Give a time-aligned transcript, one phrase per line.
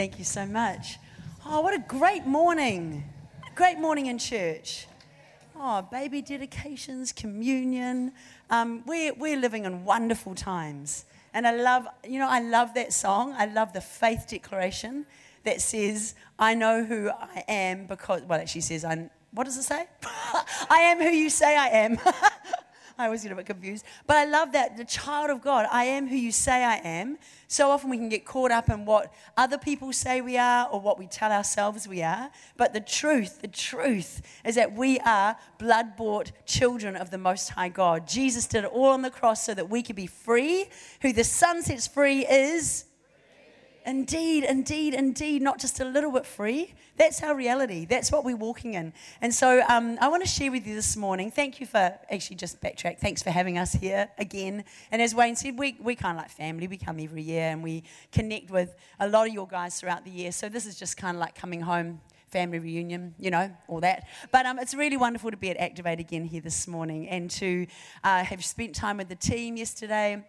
[0.00, 0.98] Thank you so much.
[1.44, 3.04] Oh, what a great morning.
[3.54, 4.86] Great morning in church.
[5.54, 8.12] Oh, baby dedications, communion.
[8.48, 11.04] Um, we're, we're living in wonderful times.
[11.34, 13.34] And I love, you know, I love that song.
[13.36, 15.04] I love the faith declaration
[15.44, 19.64] that says, I know who I am because, well, actually says, I'm, what does it
[19.64, 19.86] say?
[20.70, 21.98] I am who you say I am.
[23.00, 23.84] I always get a bit confused.
[24.06, 27.16] But I love that the child of God, I am who you say I am.
[27.48, 30.80] So often we can get caught up in what other people say we are or
[30.80, 32.30] what we tell ourselves we are.
[32.56, 37.48] But the truth, the truth is that we are blood bought children of the Most
[37.48, 38.06] High God.
[38.06, 40.66] Jesus did it all on the cross so that we could be free.
[41.00, 42.84] Who the Son sets free is
[43.86, 46.74] Indeed, indeed, indeed, not just a little bit free.
[46.96, 47.86] That's our reality.
[47.86, 48.92] That's what we're walking in.
[49.22, 51.30] And so um, I want to share with you this morning.
[51.30, 52.98] Thank you for actually just backtrack.
[52.98, 54.64] Thanks for having us here again.
[54.92, 56.68] And as Wayne said, we, we kind of like family.
[56.68, 60.10] We come every year and we connect with a lot of your guys throughout the
[60.10, 60.32] year.
[60.32, 64.06] So this is just kind of like coming home family reunion, you know, all that.
[64.30, 67.66] But um, it's really wonderful to be at Activate again here this morning and to
[68.04, 70.24] uh, have spent time with the team yesterday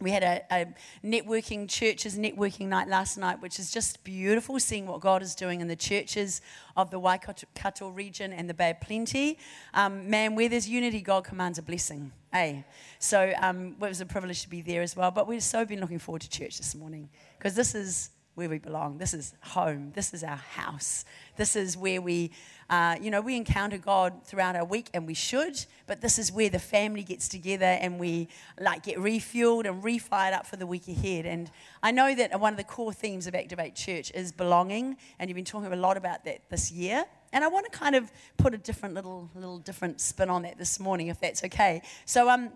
[0.00, 0.66] we had a, a,
[1.04, 5.60] networking churches networking night last night, which is just beautiful, seeing what God is doing
[5.60, 6.42] in the churches
[6.76, 9.38] of the Waikato region and the Bay of Plenty.
[9.72, 12.12] Um, man, where there's unity, God commands a blessing.
[12.30, 12.64] Hey,
[12.98, 15.10] so um, it was a privilege to be there as well.
[15.10, 17.08] But we've so been looking forward to church this morning
[17.38, 18.98] because this is where we belong.
[18.98, 19.92] This is home.
[19.94, 21.06] This is our house.
[21.36, 22.30] This is where we,
[22.68, 25.64] uh, you know, we encounter God throughout our week, and we should.
[25.86, 28.28] But this is where the family gets together and we
[28.60, 31.24] like get refueled and refired up for the week ahead.
[31.24, 31.50] And
[31.82, 35.36] I know that one of the core themes of Activate Church is belonging, and you've
[35.36, 37.06] been talking a lot about that this year.
[37.32, 40.58] And I want to kind of put a different little, little different spin on that
[40.58, 41.80] this morning, if that's okay.
[42.04, 42.50] So, um,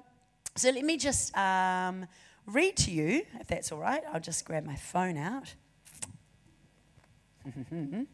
[0.57, 2.07] so let me just um,
[2.47, 4.03] read to you, if that's all right.
[4.13, 5.55] I'll just grab my phone out.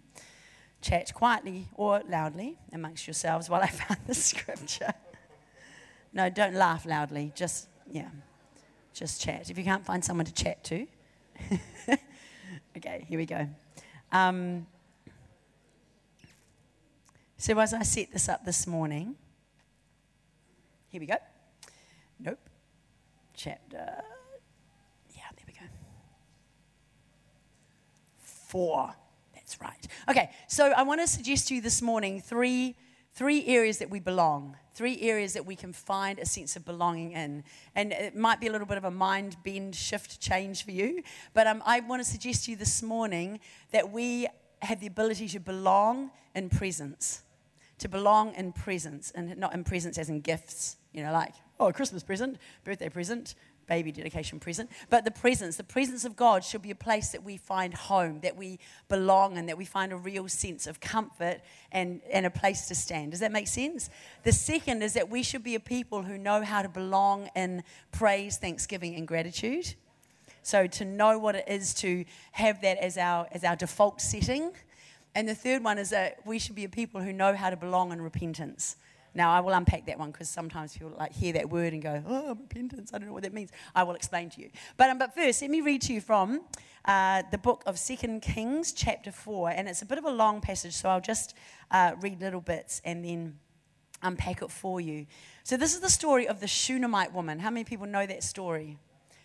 [0.80, 4.92] Chat quietly or loudly amongst yourselves while I find the scripture.
[6.12, 7.32] No, don't laugh loudly.
[7.34, 8.08] Just, yeah,
[8.94, 9.50] just chat.
[9.50, 10.86] If you can't find someone to chat to.
[12.76, 13.46] okay, here we go.
[14.12, 14.66] Um,
[17.36, 19.14] so, as I set this up this morning,
[20.88, 21.16] here we go.
[22.18, 22.38] Nope.
[23.34, 24.02] Chapter.
[25.14, 25.66] Yeah, there we go.
[28.18, 28.94] Four.
[29.60, 29.86] Right.
[30.08, 32.76] Okay, so I want to suggest to you this morning three,
[33.14, 37.12] three areas that we belong, three areas that we can find a sense of belonging
[37.12, 37.42] in.
[37.74, 41.02] And it might be a little bit of a mind bend, shift, change for you,
[41.32, 43.40] but um, I want to suggest to you this morning
[43.72, 44.26] that we
[44.60, 47.22] have the ability to belong in presence.
[47.78, 51.68] To belong in presence, and not in presence as in gifts, you know, like, oh,
[51.68, 53.34] a Christmas present, birthday present,
[53.66, 57.24] baby dedication present, but the presence, the presence of God should be a place that
[57.24, 61.40] we find home, that we belong and that we find a real sense of comfort
[61.72, 63.10] and, and a place to stand.
[63.10, 63.90] Does that make sense?
[64.22, 67.62] The second is that we should be a people who know how to belong in
[67.92, 69.74] praise, thanksgiving, and gratitude.
[70.42, 74.52] So to know what it is to have that as our, as our default setting.
[75.14, 77.56] And the third one is that we should be a people who know how to
[77.56, 78.76] belong in repentance.
[79.16, 82.04] Now, I will unpack that one because sometimes people like hear that word and go,
[82.06, 83.50] oh, repentance, I don't know what that means.
[83.74, 84.50] I will explain to you.
[84.76, 86.42] But, um, but first, let me read to you from
[86.84, 89.52] uh, the book of Second Kings, chapter 4.
[89.52, 91.34] And it's a bit of a long passage, so I'll just
[91.70, 93.38] uh, read little bits and then
[94.02, 95.06] unpack it for you.
[95.44, 97.38] So, this is the story of the Shunammite woman.
[97.38, 98.76] How many people know that story?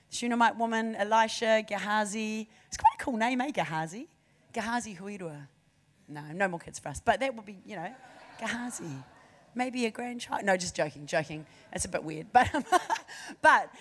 [0.10, 2.48] The Shunammite woman, Elisha, Gehazi.
[2.68, 4.08] It's quite a cool name, eh, Gehazi?
[4.54, 5.48] Gehazi Huirua.
[6.08, 7.02] No, no more kids for us.
[7.04, 7.94] But that would be, you know,
[8.40, 9.04] Gehazi
[9.56, 10.44] maybe a grandchild.
[10.44, 11.46] No, just joking, joking.
[11.74, 12.28] It's a bit weird.
[12.32, 12.50] But,
[13.42, 13.72] but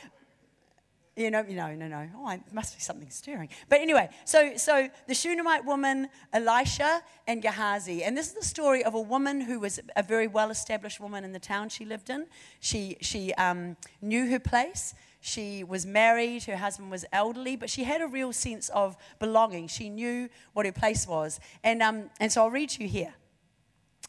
[1.16, 2.08] you know, no, no, no.
[2.16, 3.48] Oh, it must be something stirring.
[3.69, 8.84] But anyway, so so the Shunammite woman, Elisha and Gehazi, and this is the story
[8.84, 12.26] of a woman who was a very well-established woman in the town she lived in.
[12.60, 14.94] She she um, knew her place.
[15.20, 16.44] She was married.
[16.44, 19.68] Her husband was elderly, but she had a real sense of belonging.
[19.68, 23.15] She knew what her place was, and um, and so I'll read you here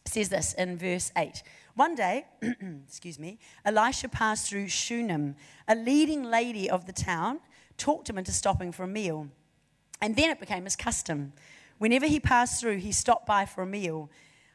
[0.05, 1.43] says this in verse 8.
[1.75, 2.25] One day,
[2.87, 5.35] excuse me, Elisha passed through Shunem.
[5.67, 7.39] A leading lady of the town
[7.77, 9.29] talked him into stopping for a meal.
[10.01, 11.33] And then it became his custom.
[11.77, 14.09] Whenever he passed through, he stopped by for a meal.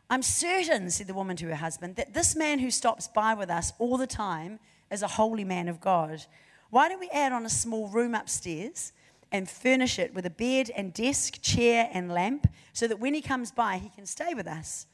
[0.09, 3.51] I'm certain, said the woman to her husband, that this man who stops by with
[3.51, 4.61] us all the time
[4.91, 6.25] is a holy man of God.
[6.71, 8.93] Why don't we add on a small room upstairs
[9.33, 13.23] and furnish it with a bed and desk, chair, and lamp so that when he
[13.23, 14.87] comes by, he can stay with us?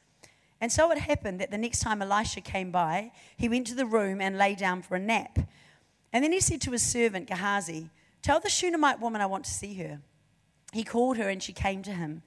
[0.63, 3.85] And so it happened that the next time Elisha came by, he went to the
[3.85, 5.37] room and lay down for a nap.
[6.13, 7.89] And then he said to his servant Gehazi,
[8.21, 9.99] Tell the Shunammite woman I want to see her.
[10.71, 12.21] he called her and she came to him.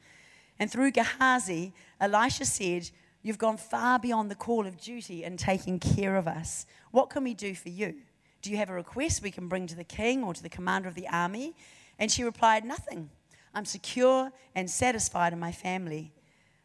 [0.58, 2.90] And through Gehazi, Elisha said,
[3.22, 6.66] You've gone far beyond the call of duty in taking care of us.
[6.90, 7.94] What can we do for you?
[8.42, 10.90] Do you have a request we can bring to the king or to the commander
[10.90, 11.56] of the army?
[11.98, 13.08] And she replied, Nothing.
[13.54, 16.12] I'm secure and satisfied in my family.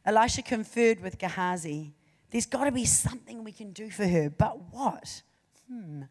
[0.06, 1.94] Elisha conferred with Gehazi.
[2.32, 5.22] There's got to be something we can do for her, but what?
[5.70, 6.04] Hmm.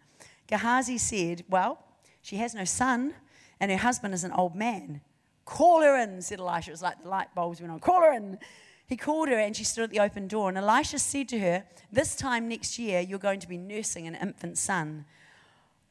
[0.46, 1.82] Gehazi said, Well,
[2.22, 3.14] she has no son,
[3.58, 5.00] and her husband is an old man.
[5.44, 6.70] Call her in, said Elisha.
[6.70, 7.81] It was like the light bulbs went on.
[7.81, 8.38] Call her in.
[8.87, 10.48] He called her and she stood at the open door.
[10.48, 14.16] And Elisha said to her, This time next year, you're going to be nursing an
[14.16, 15.04] infant son.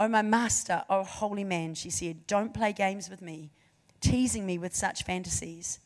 [0.01, 3.51] Oh, my master, oh, holy man, she said, don't play games with me,
[3.99, 5.79] teasing me with such fantasies.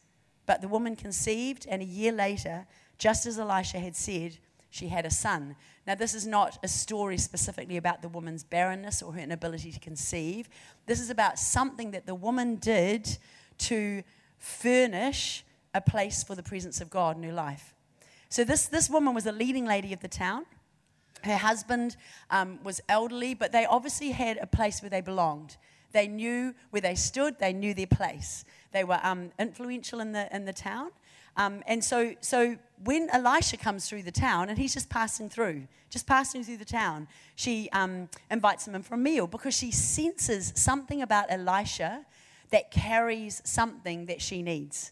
[0.45, 2.65] But the woman conceived, and a year later,
[2.97, 4.37] just as Elisha had said,
[4.69, 5.55] she had a son.
[5.85, 9.79] Now, this is not a story specifically about the woman's barrenness or her inability to
[9.79, 10.49] conceive.
[10.87, 13.17] This is about something that the woman did
[13.59, 14.03] to
[14.39, 15.43] furnish
[15.73, 17.75] a place for the presence of God in her life.
[18.29, 20.45] So, this, this woman was a leading lady of the town.
[21.23, 21.95] Her husband
[22.31, 25.57] um, was elderly, but they obviously had a place where they belonged.
[25.91, 28.43] They knew where they stood, they knew their place.
[28.73, 30.89] They were um, influential in the, in the town.
[31.35, 35.67] Um, and so, so when Elisha comes through the town and he's just passing through,
[35.89, 39.71] just passing through the town, she um, invites him in for a meal because she
[39.71, 42.05] senses something about Elisha
[42.51, 44.91] that carries something that she needs.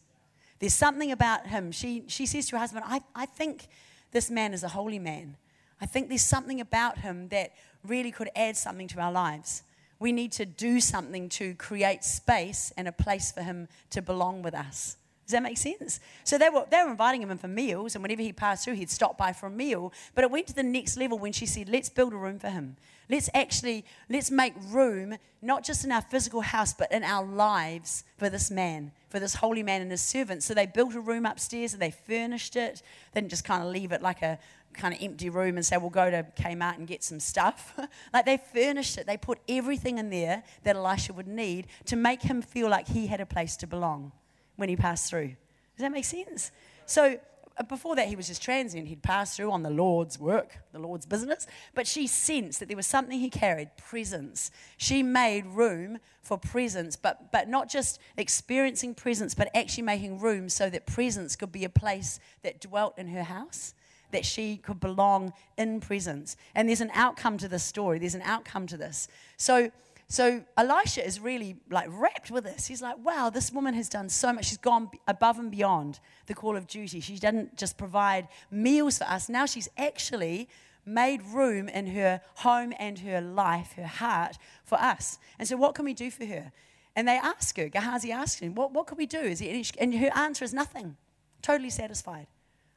[0.60, 1.72] There's something about him.
[1.72, 3.68] She, she says to her husband, I, I think
[4.12, 5.38] this man is a holy man.
[5.80, 7.52] I think there's something about him that
[7.84, 9.64] really could add something to our lives.
[10.02, 14.42] We need to do something to create space and a place for him to belong
[14.42, 14.98] with us.
[15.28, 16.00] Does that make sense?
[16.24, 18.74] So they were, they were inviting him in for meals, and whenever he passed through,
[18.74, 19.94] he'd stop by for a meal.
[20.16, 22.50] But it went to the next level when she said, Let's build a room for
[22.50, 22.78] him.
[23.12, 28.04] Let's actually, let's make room, not just in our physical house, but in our lives
[28.18, 30.48] for this man, for this holy man and his servants.
[30.48, 32.82] So they built a room upstairs and they furnished it.
[33.14, 34.40] They didn't just kind of leave it like a
[34.74, 37.74] kind of empty room and say, we'll go to Kmart and get some stuff.
[38.14, 39.08] like they furnished it.
[39.08, 43.08] They put everything in there that Elisha would need to make him feel like he
[43.08, 44.12] had a place to belong
[44.56, 45.36] when he passed through.
[45.78, 46.52] Does that make sense?
[46.86, 47.20] So
[47.58, 48.88] uh, before that, he was just transient.
[48.88, 51.48] He'd pass through on the Lord's work, the Lord's business.
[51.74, 54.52] But she sensed that there was something he carried presence.
[54.78, 60.50] She made room for presence, but, but not just experiencing presence, but actually making room
[60.50, 63.74] so that presence could be a place that dwelt in her house,
[64.12, 66.36] that she could belong in presence.
[66.56, 69.08] And there's an outcome to this story, there's an outcome to this.
[69.38, 69.72] So,
[70.08, 72.68] so Elisha is really like wrapped with this.
[72.68, 74.46] He's like, wow, this woman has done so much.
[74.46, 77.00] She's gone above and beyond the call of duty.
[77.00, 79.30] She didn't just provide meals for us.
[79.30, 80.50] Now she's actually
[80.86, 85.20] made room in her home and her life, her heart, for us.
[85.40, 86.52] And so, what can we do for her?
[86.96, 89.20] And they ask her, Gehazi asks him, what, what can we do?
[89.20, 90.98] Is he, and her answer is nothing.
[91.42, 92.28] Totally satisfied.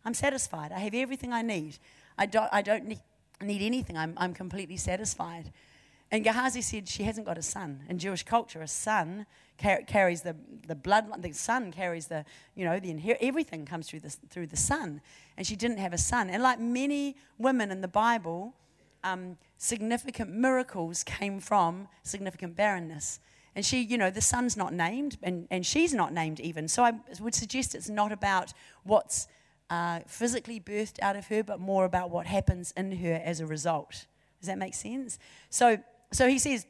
[0.05, 0.73] I'm satisfied.
[0.73, 1.79] I have everything I need.
[2.19, 3.97] I don't, I don't need, anything.
[3.97, 5.51] I'm, I'm completely satisfied.
[6.11, 7.83] And Gehazi said she hasn't got a son.
[7.89, 9.27] In Jewish culture, a son
[9.61, 10.37] car- carries the,
[10.67, 12.25] the blood, the son carries the,
[12.55, 15.01] you know, the inher- everything comes through the, through the son.
[15.37, 16.31] And she didn't have a son.
[16.31, 18.55] And like many women in the Bible,
[19.03, 23.19] um, significant miracles came from significant barrenness.
[23.57, 26.67] And she, you know, the son's not named, and, and she's not named even.
[26.67, 28.53] So I would suggest it's not about
[28.83, 29.29] what's
[29.71, 33.47] uh, physically birthed out of her, but more about what happens in her as a
[33.47, 34.07] result.
[34.41, 35.19] Does that make sense?
[35.51, 35.79] So
[36.15, 36.65] so he says,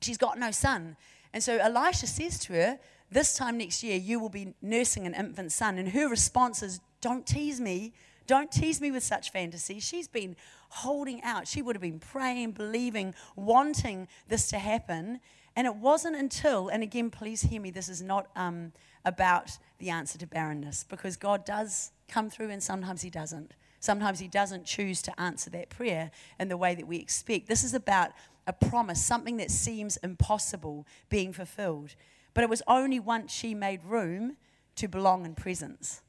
[0.00, 0.96] She's got no son.
[1.32, 2.78] And so Elisha says to her,
[3.10, 5.78] This time next year, you will be nursing an infant son.
[5.78, 7.92] And her response is, Don't tease me.
[8.26, 9.84] Don't tease me with such fantasies.
[9.84, 10.36] She's been
[10.68, 11.46] holding out.
[11.46, 15.20] She would have been praying, believing, wanting this to happen.
[15.54, 18.72] And it wasn't until, and again, please hear me, this is not um,
[19.06, 23.54] about the answer to barrenness, because God does come through and sometimes He doesn't.
[23.80, 27.48] Sometimes He doesn't choose to answer that prayer in the way that we expect.
[27.48, 28.10] This is about
[28.46, 31.94] a promise, something that seems impossible being fulfilled.
[32.34, 34.36] But it was only once she made room
[34.76, 36.02] to belong in presence.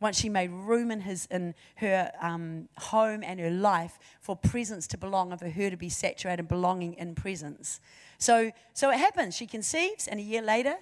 [0.00, 4.86] Once she made room in, his, in her um, home and her life for presence
[4.88, 7.80] to belong and for her to be saturated, belonging in presence.
[8.18, 9.36] So, so it happens.
[9.36, 10.74] She conceives, and a year later,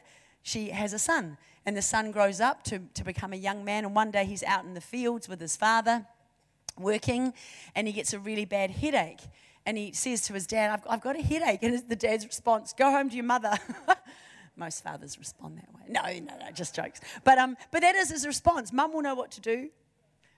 [0.42, 1.36] she has a son.
[1.66, 3.84] And the son grows up to, to become a young man.
[3.84, 6.06] And one day he's out in the fields with his father
[6.78, 7.34] working,
[7.74, 9.20] and he gets a really bad headache
[9.66, 11.62] and he says to his dad, I've, I've got a headache.
[11.62, 13.52] And the dad's response, Go home to your mother.
[14.56, 15.82] Most fathers respond that way.
[15.88, 17.00] No, no, no, just jokes.
[17.24, 18.72] But, um, but that is his response.
[18.72, 19.70] Mum will know what to do.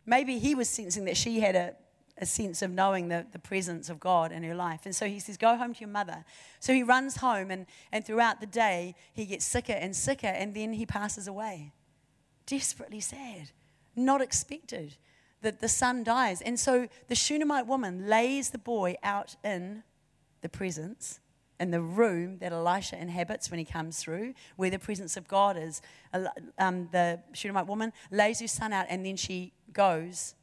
[0.04, 1.74] Maybe he was sensing that she had a
[2.18, 4.82] a sense of knowing the, the presence of God in her life.
[4.84, 6.24] And so he says, Go home to your mother.
[6.60, 10.54] So he runs home, and, and throughout the day, he gets sicker and sicker, and
[10.54, 11.72] then he passes away.
[12.46, 13.50] Desperately sad,
[13.96, 14.96] not expected
[15.40, 16.40] that the son dies.
[16.40, 19.82] And so the Shunammite woman lays the boy out in
[20.40, 21.20] the presence,
[21.58, 25.56] in the room that Elisha inhabits when he comes through, where the presence of God
[25.56, 25.80] is.
[26.58, 30.34] Um, the Shunammite woman lays her son out, and then she goes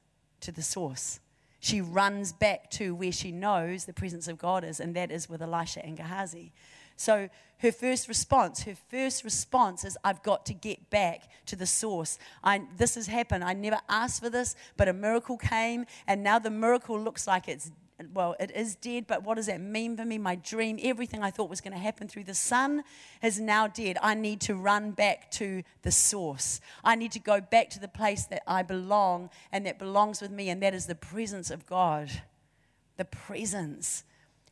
[0.42, 1.20] to the source.
[1.60, 5.30] She runs back to where she knows the presence of God is, and that is
[5.30, 6.52] with Elisha and Gehazi.
[6.96, 11.66] So her first response, her first response is, I've got to get back to the
[11.66, 12.18] source.
[12.44, 13.44] I, this has happened.
[13.44, 17.48] I never asked for this, but a miracle came, and now the miracle looks like
[17.48, 17.72] it's
[18.14, 20.18] well, it is dead, but what does that mean for me?
[20.18, 22.84] My dream, everything I thought was going to happen through the son
[23.22, 23.98] is now dead.
[24.02, 26.62] I need to run back to the source.
[26.84, 30.32] I need to go back to the place that I belong and that belongs with
[30.32, 32.10] me, and that is the presence of God.
[32.98, 34.04] The presence.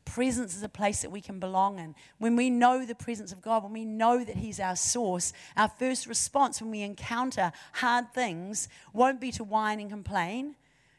[0.03, 1.95] Presence is a place that we can belong in.
[2.17, 5.69] When we know the presence of God, when we know that He's our source, our
[5.69, 10.55] first response when we encounter hard things won't be to whine and complain.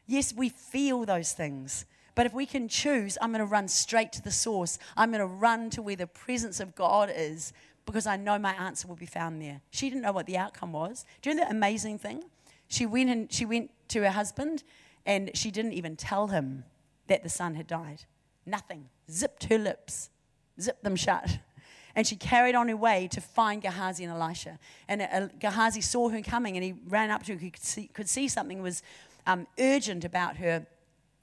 [0.07, 1.85] Yes, we feel those things.
[2.15, 4.79] But if we can choose, I'm going to run straight to the source.
[4.97, 7.53] I'm going to run to where the presence of God is
[7.85, 9.61] because I know my answer will be found there.
[9.71, 11.05] She didn't know what the outcome was.
[11.21, 12.23] Do you know the amazing thing?
[12.67, 14.63] She went and she went to her husband
[15.05, 16.65] and she didn't even tell him
[17.07, 18.05] that the son had died.
[18.45, 18.89] Nothing.
[19.09, 20.09] Zipped her lips,
[20.59, 21.39] zipped them shut.
[21.95, 24.59] And she carried on her way to find Gehazi and Elisha.
[24.87, 27.39] And uh, Gehazi saw her coming and he ran up to her.
[27.39, 28.83] He could see, could see something was
[29.25, 30.67] um, urgent about her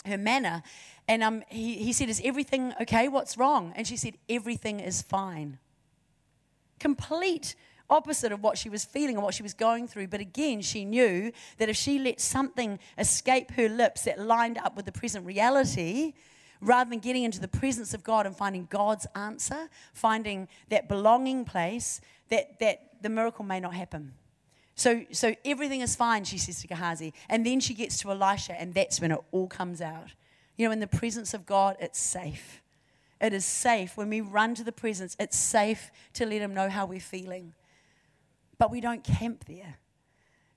[0.06, 0.62] her manner.
[1.08, 3.08] And um, he, he said, Is everything okay?
[3.08, 3.72] What's wrong?
[3.76, 5.58] And she said, Everything is fine.
[6.78, 7.54] Complete
[7.88, 10.08] opposite of what she was feeling and what she was going through.
[10.08, 14.76] But again, she knew that if she let something escape her lips that lined up
[14.76, 16.14] with the present reality,
[16.60, 21.44] rather than getting into the presence of God and finding God's answer, finding that belonging
[21.44, 24.14] place, that, that the miracle may not happen.
[24.76, 27.14] So, so everything is fine, she says to Gehazi.
[27.30, 30.12] And then she gets to Elisha, and that's when it all comes out.
[30.56, 32.62] You know, in the presence of God, it's safe.
[33.18, 33.96] It is safe.
[33.96, 37.54] When we run to the presence, it's safe to let him know how we're feeling.
[38.58, 39.78] But we don't camp there.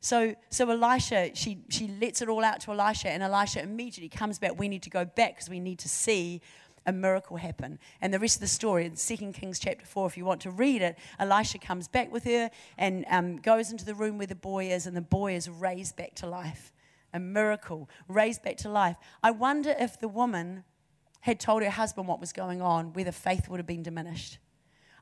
[0.02, 4.38] So, so Elisha, she, she lets it all out to Elisha, and Elisha immediately comes
[4.38, 4.60] back.
[4.60, 6.42] We need to go back because we need to see
[6.90, 7.80] a miracle happen.
[8.02, 10.52] And the rest of the story in 2 Kings chapter 4, if you want to
[10.52, 14.36] read it, Elisha comes back with her and um, goes into the room where the
[14.36, 16.74] boy is, and the boy is raised back to life.
[17.14, 18.98] A miracle, raised back to life.
[19.24, 20.64] I wonder if the woman
[21.22, 24.40] had told her husband what was going on, whether faith would have been diminished.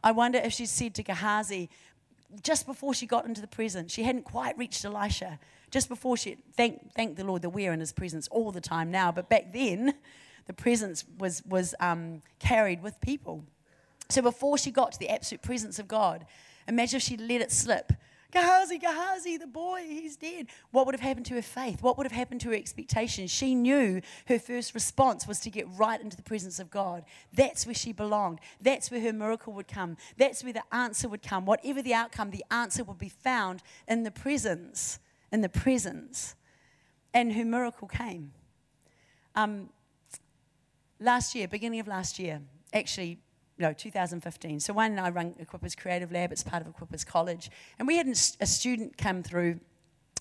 [0.04, 1.70] I wonder if she said to Gehazi,
[2.44, 5.40] just before she got into the presence, she hadn't quite reached Elisha.
[5.72, 8.92] Just before she, thank, thank the Lord that we're in his presence all the time
[8.92, 9.96] now, but back then,
[10.48, 13.44] the presence was, was um, carried with people.
[14.10, 16.26] So before she got to the absolute presence of God,
[16.68, 17.94] imagine if she let it slip.
[18.32, 20.48] Gehazi, Gehazi, the boy, he's dead.
[20.72, 21.82] What would have happened to her faith?
[21.82, 23.32] What would have happened to her expectations?
[23.32, 27.06] She knew her first response was to get right into the presence of God.
[27.34, 28.40] That's where she belonged.
[28.62, 29.96] That's where her miracle would come.
[30.18, 31.46] That's where the answer would come.
[31.46, 35.00] Whatever the outcome, the answer would be found in the presence.
[35.32, 36.36] In the presence.
[37.14, 38.34] And her miracle came.
[39.36, 39.70] Um,
[41.00, 42.42] last year, beginning of last year,
[42.74, 43.20] actually,
[43.58, 44.60] no, 2015.
[44.60, 46.32] So Wayne and I run Equippers Creative Lab.
[46.32, 47.50] It's part of Equippers College.
[47.80, 49.60] And we had a student come through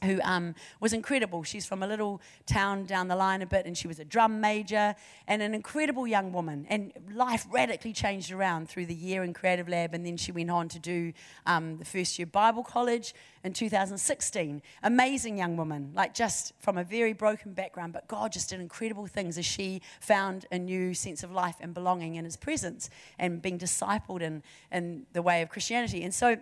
[0.05, 1.43] who um, was incredible.
[1.43, 4.41] She's from a little town down the line a bit, and she was a drum
[4.41, 4.95] major
[5.27, 6.67] and an incredible young woman.
[6.69, 10.51] And life radically changed around through the year in Creative Lab, and then she went
[10.51, 11.13] on to do
[11.47, 14.63] um, the first year Bible College in 2016.
[14.83, 19.07] Amazing young woman, like just from a very broken background, but God just did incredible
[19.07, 23.41] things as she found a new sense of life and belonging in His presence and
[23.41, 26.03] being discipled in, in the way of Christianity.
[26.05, 26.37] And so,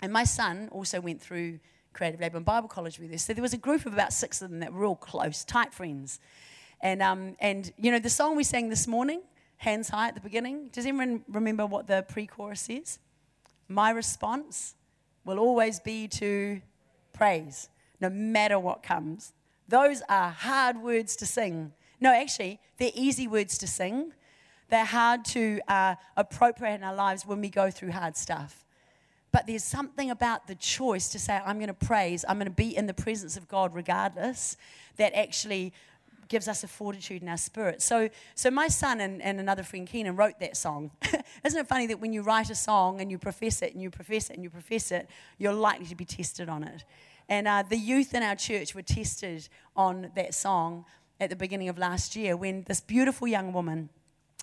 [0.00, 1.58] and my son also went through
[1.96, 3.24] Creative Lab and Bible College with us.
[3.24, 5.72] So there was a group of about six of them that were all close, tight
[5.72, 6.20] friends.
[6.82, 9.22] And, um, and you know, the song we sang this morning,
[9.56, 12.98] Hands High at the beginning, does anyone remember what the pre chorus is?
[13.66, 14.74] My response
[15.24, 16.60] will always be to
[17.14, 19.32] praise, no matter what comes.
[19.66, 21.72] Those are hard words to sing.
[21.98, 24.12] No, actually, they're easy words to sing.
[24.68, 28.65] They're hard to uh, appropriate in our lives when we go through hard stuff.
[29.36, 32.50] But there's something about the choice to say, I'm going to praise, I'm going to
[32.50, 34.56] be in the presence of God regardless,
[34.96, 35.74] that actually
[36.28, 37.82] gives us a fortitude in our spirit.
[37.82, 40.90] So, so my son and, and another friend, Keenan, wrote that song.
[41.44, 43.90] Isn't it funny that when you write a song and you profess it and you
[43.90, 46.84] profess it and you profess it, you're likely to be tested on it?
[47.28, 50.86] And uh, the youth in our church were tested on that song
[51.20, 53.90] at the beginning of last year when this beautiful young woman,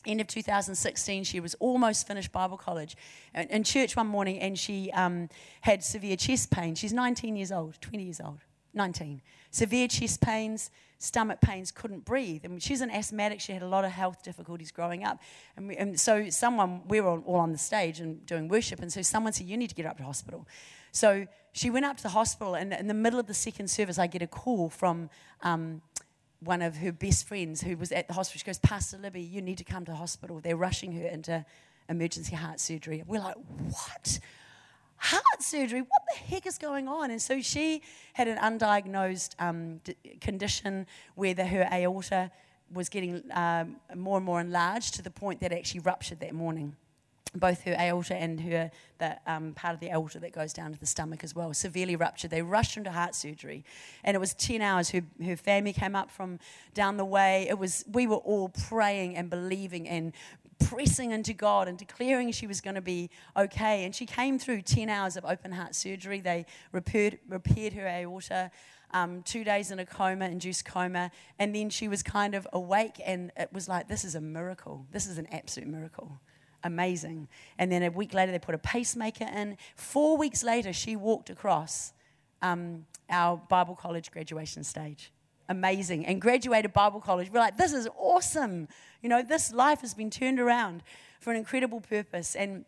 [0.05, 2.95] end of 2016, she was almost finished Bible college
[3.33, 5.29] in church one morning and she um,
[5.61, 6.75] had severe chest pain.
[6.75, 8.39] She's 19 years old, 20 years old,
[8.73, 9.21] 19.
[9.51, 12.43] Severe chest pains, stomach pains, couldn't breathe.
[12.43, 13.39] And she's an asthmatic.
[13.39, 15.19] She had a lot of health difficulties growing up.
[15.55, 18.81] And, we, and so someone, we were all on the stage and doing worship.
[18.81, 20.47] And so someone said, you need to get up to hospital.
[20.91, 22.55] So she went up to the hospital.
[22.55, 25.09] And in the middle of the second service, I get a call from
[25.41, 25.81] um,
[26.43, 28.39] one of her best friends who was at the hospital.
[28.39, 30.39] She goes, Pastor Libby, you need to come to the hospital.
[30.39, 31.45] They're rushing her into
[31.89, 33.03] emergency heart surgery.
[33.05, 34.19] We're like, what?
[35.03, 35.81] heart surgery.
[35.81, 37.11] What the heck is going on?
[37.11, 37.81] And so she
[38.13, 42.31] had an undiagnosed um, d- condition where the, her aorta
[42.71, 46.33] was getting um, more and more enlarged to the point that it actually ruptured that
[46.33, 46.75] morning.
[47.35, 50.79] Both her aorta and her the um, part of the aorta that goes down to
[50.79, 52.29] the stomach as well, severely ruptured.
[52.29, 53.65] They rushed her into heart surgery,
[54.03, 54.91] and it was ten hours.
[54.91, 56.39] Her her family came up from
[56.75, 57.47] down the way.
[57.49, 60.13] It was we were all praying and believing and
[60.59, 63.83] pressing into God and declaring she was going to be okay.
[63.85, 66.19] And she came through 10 hours of open heart surgery.
[66.19, 68.51] They repaired, repaired her aorta,
[68.91, 71.11] um, two days in a coma, induced coma.
[71.39, 74.85] And then she was kind of awake, and it was like, this is a miracle.
[74.91, 76.19] This is an absolute miracle.
[76.63, 77.27] Amazing.
[77.57, 79.57] And then a week later, they put a pacemaker in.
[79.75, 81.93] Four weeks later, she walked across
[82.41, 85.11] um, our Bible college graduation stage
[85.49, 87.29] amazing and graduated Bible college.
[87.31, 88.67] We're like, this is awesome.
[89.01, 90.83] You know, this life has been turned around
[91.19, 92.35] for an incredible purpose.
[92.35, 92.65] And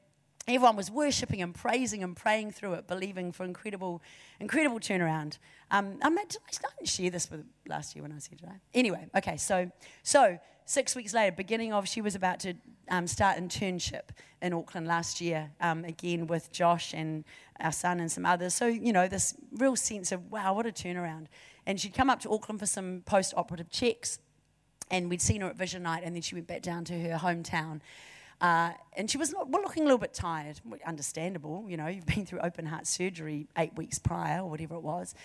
[0.47, 4.01] everyone was worshiping and praising and praying through it, believing for incredible,
[4.39, 5.37] incredible turnaround.
[5.71, 8.59] Um, I, meant, I didn't share this with last year when I was here today.
[8.73, 9.71] Anyway, okay, so
[10.03, 12.55] so six weeks later, beginning of, she was about to
[12.89, 14.09] um, start internship
[14.41, 17.23] in Auckland last year, um, again with Josh and
[17.59, 18.53] our son and some others.
[18.53, 21.27] So you know, this real sense of wow, what a turnaround.
[21.65, 24.19] And she'd come up to Auckland for some post operative checks.
[24.91, 27.17] And we'd seen her at Vision Night, and then she went back down to her
[27.17, 27.81] hometown.
[28.39, 31.65] Uh, and she was looking a little bit tired, understandable.
[31.67, 35.15] You know, you've been through open heart surgery eight weeks prior, or whatever it was.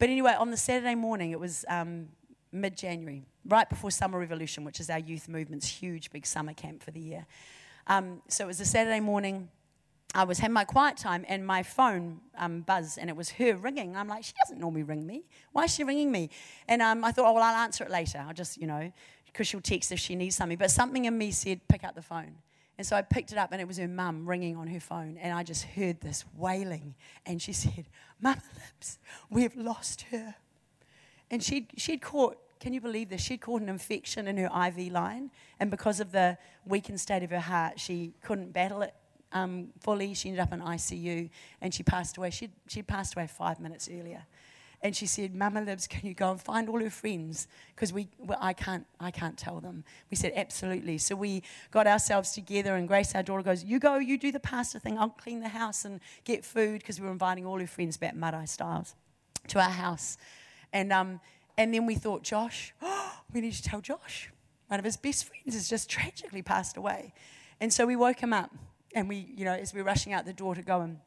[0.00, 2.08] But anyway, on the Saturday morning, it was um,
[2.54, 6.82] mid January, right before Summer Revolution, which is our youth movement's huge big summer camp
[6.82, 7.26] for the year.
[7.86, 9.48] Um, so it was a Saturday morning.
[10.14, 13.56] I was having my quiet time and my phone um, buzzed and it was her
[13.56, 13.96] ringing.
[13.96, 15.24] I'm like, she doesn't normally ring me.
[15.52, 16.30] Why is she ringing me?
[16.68, 18.24] And um, I thought, oh, well, I'll answer it later.
[18.26, 18.92] I'll just, you know,
[19.26, 20.56] because she'll text if she needs something.
[20.56, 22.36] But something in me said, pick up the phone.
[22.78, 25.16] And so I picked it up and it was her mum ringing on her phone.
[25.20, 26.94] And I just heard this wailing.
[27.26, 27.86] And she said,
[28.20, 28.98] Mama Libs,
[29.30, 30.36] we've lost her.
[31.30, 33.20] And she'd, she'd caught, can you believe this?
[33.20, 35.30] She'd caught an infection in her IV line.
[35.60, 38.94] And because of the weakened state of her heart, she couldn't battle it
[39.32, 40.14] um, fully.
[40.14, 41.28] She ended up in ICU
[41.60, 42.30] and she passed away.
[42.30, 44.24] She'd, she'd passed away five minutes earlier.
[44.80, 47.48] And she said, Mama Libs, can you go and find all her friends?
[47.74, 49.84] Because we, well, I, can't, I can't tell them.
[50.10, 50.96] We said, absolutely.
[50.96, 54.40] So we got ourselves together, and Grace, our daughter, goes, You go, you do the
[54.40, 54.98] pastor thing.
[54.98, 58.14] I'll clean the house and get food, because we were inviting all her friends back,
[58.14, 58.94] Marae Styles,
[59.48, 60.18] to our house.
[60.70, 61.20] And, um,
[61.56, 64.30] and then we thought, Josh, oh, we need to tell Josh.
[64.68, 67.12] One of his best friends has just tragically passed away.
[67.60, 68.50] And so we woke him up
[68.94, 70.98] and we, you know, as we were rushing out the door to go and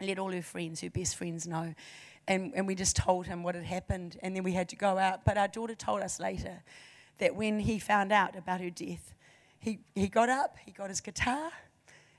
[0.00, 1.74] let all her friends, her best friends, know.
[2.26, 4.98] And, and we just told him what had happened, and then we had to go
[4.98, 5.24] out.
[5.24, 6.62] But our daughter told us later
[7.18, 9.14] that when he found out about her death,
[9.58, 11.50] he, he got up, he got his guitar,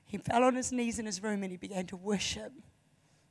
[0.04, 2.52] he fell on his knees in his room, and he began to worship.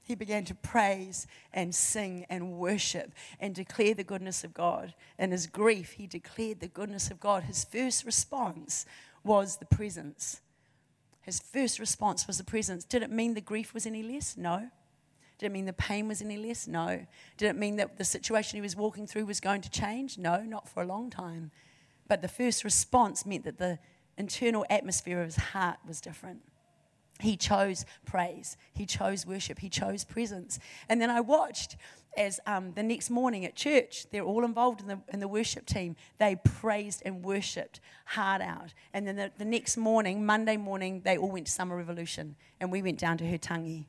[0.09, 4.93] He began to praise and sing and worship and declare the goodness of God.
[5.17, 7.43] In his grief, he declared the goodness of God.
[7.43, 8.85] His first response
[9.23, 10.41] was the presence
[11.29, 12.83] his first response was the presence.
[12.83, 14.35] Did it mean the grief was any less?
[14.35, 14.69] No.
[15.37, 16.67] Did it mean the pain was any less?
[16.67, 17.05] No.
[17.37, 20.17] Did it mean that the situation he was walking through was going to change?
[20.17, 21.51] No, not for a long time.
[22.07, 23.77] But the first response meant that the
[24.17, 26.41] internal atmosphere of his heart was different.
[27.19, 30.59] He chose praise, he chose worship, he chose presence.
[30.87, 31.75] And then I watched
[32.17, 35.65] as um, the next morning at church, they're all involved in the, in the worship
[35.65, 35.95] team.
[36.17, 38.73] They praised and worshipped hard out.
[38.93, 42.71] And then the, the next morning, Monday morning, they all went to Summer Revolution, and
[42.71, 43.85] we went down to Hutangi.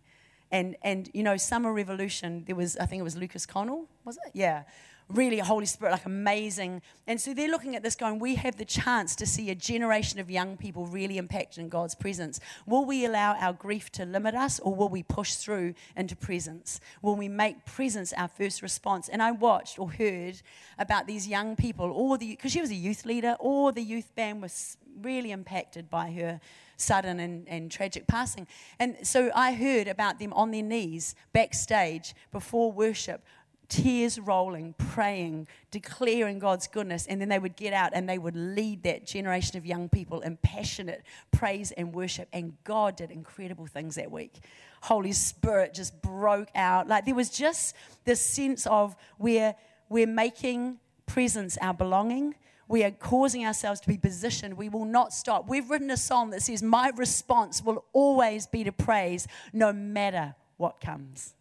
[0.52, 4.16] And, and you know, Summer Revolution, there was, I think it was Lucas Connell, was
[4.26, 4.32] it?
[4.34, 4.64] Yeah
[5.10, 6.82] really Holy Spirit, like amazing.
[7.06, 10.20] And so they're looking at this going, we have the chance to see a generation
[10.20, 12.40] of young people really impacted in God's presence.
[12.66, 16.80] Will we allow our grief to limit us or will we push through into presence?
[17.02, 19.08] Will we make presence our first response?
[19.08, 20.40] And I watched or heard
[20.78, 24.14] about these young people, or the, because she was a youth leader, or the youth
[24.14, 26.40] band was really impacted by her
[26.76, 28.46] sudden and, and tragic passing.
[28.78, 33.22] And so I heard about them on their knees backstage before worship
[33.70, 38.36] tears rolling, praying, declaring God's goodness, and then they would get out and they would
[38.36, 42.28] lead that generation of young people in passionate praise and worship.
[42.32, 44.40] And God did incredible things that week.
[44.82, 46.88] Holy Spirit just broke out.
[46.88, 49.54] Like there was just this sense of where
[49.88, 52.34] we're making presence our belonging.
[52.68, 54.56] We are causing ourselves to be positioned.
[54.56, 55.48] We will not stop.
[55.48, 60.34] We've written a song that says, My response will always be to praise no matter
[60.56, 61.34] what comes.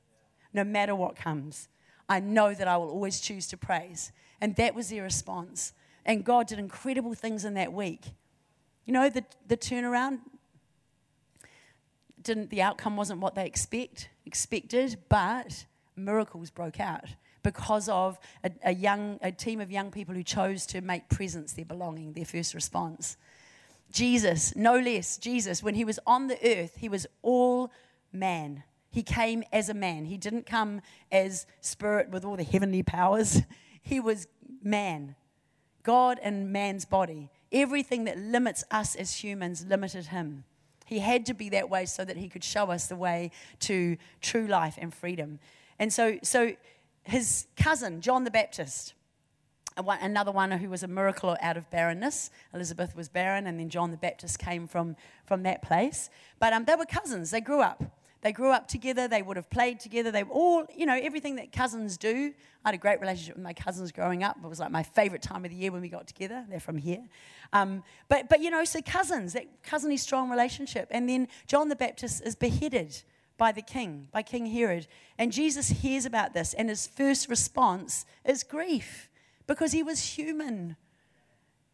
[0.53, 1.67] No matter what comes.
[2.09, 4.11] I know that I will always choose to praise.
[4.41, 5.73] And that was their response.
[6.05, 8.01] And God did incredible things in that week.
[8.85, 10.19] You know, the, the turnaround
[12.23, 17.05] didn't, the outcome wasn't what they expect, expected, but miracles broke out
[17.43, 21.53] because of a, a, young, a team of young people who chose to make presence
[21.53, 23.17] their belonging, their first response.
[23.91, 27.71] Jesus, no less, Jesus, when he was on the earth, he was all
[28.11, 28.63] man.
[28.89, 30.05] He came as a man.
[30.05, 33.41] He didn't come as spirit with all the heavenly powers.
[33.81, 34.27] He was
[34.61, 35.15] man,
[35.83, 37.31] God and man's body.
[37.51, 40.43] Everything that limits us as humans limited him.
[40.85, 43.97] He had to be that way so that he could show us the way to
[44.21, 45.39] true life and freedom.
[45.79, 46.53] And so, so
[47.03, 48.93] his cousin, John the Baptist,
[49.77, 52.31] another one who was a miracle out of barrenness.
[52.53, 56.09] Elizabeth was barren, and then John the Baptist came from, from that place.
[56.39, 57.83] But um, they were cousins, they grew up.
[58.21, 61.37] They grew up together, they would have played together, they were all, you know, everything
[61.37, 62.33] that cousins do.
[62.65, 64.37] I had a great relationship with my cousins growing up.
[64.43, 66.45] It was like my favorite time of the year when we got together.
[66.49, 67.03] They're from here.
[67.53, 70.89] Um, but, but, you know, so cousins, that cousinly strong relationship.
[70.91, 73.01] And then John the Baptist is beheaded
[73.37, 74.87] by the king, by King Herod.
[75.17, 79.09] And Jesus hears about this, and his first response is grief
[79.47, 80.75] because he was human.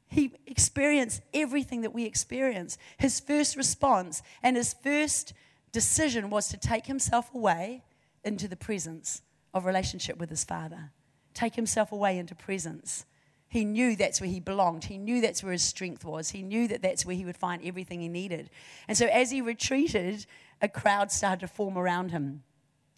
[0.08, 2.78] He experienced everything that we experience.
[2.98, 5.34] His first response and his first
[5.76, 7.84] decision was to take himself away
[8.24, 9.22] into the presence
[9.54, 10.92] of relationship with his father,
[11.34, 13.06] take himself away into presence.
[13.50, 14.86] He knew that's where he belonged.
[14.86, 16.30] He knew that's where his strength was.
[16.30, 18.50] He knew that that's where he would find everything he needed.
[18.88, 20.26] And so as he retreated,
[20.62, 22.44] a crowd started to form around him.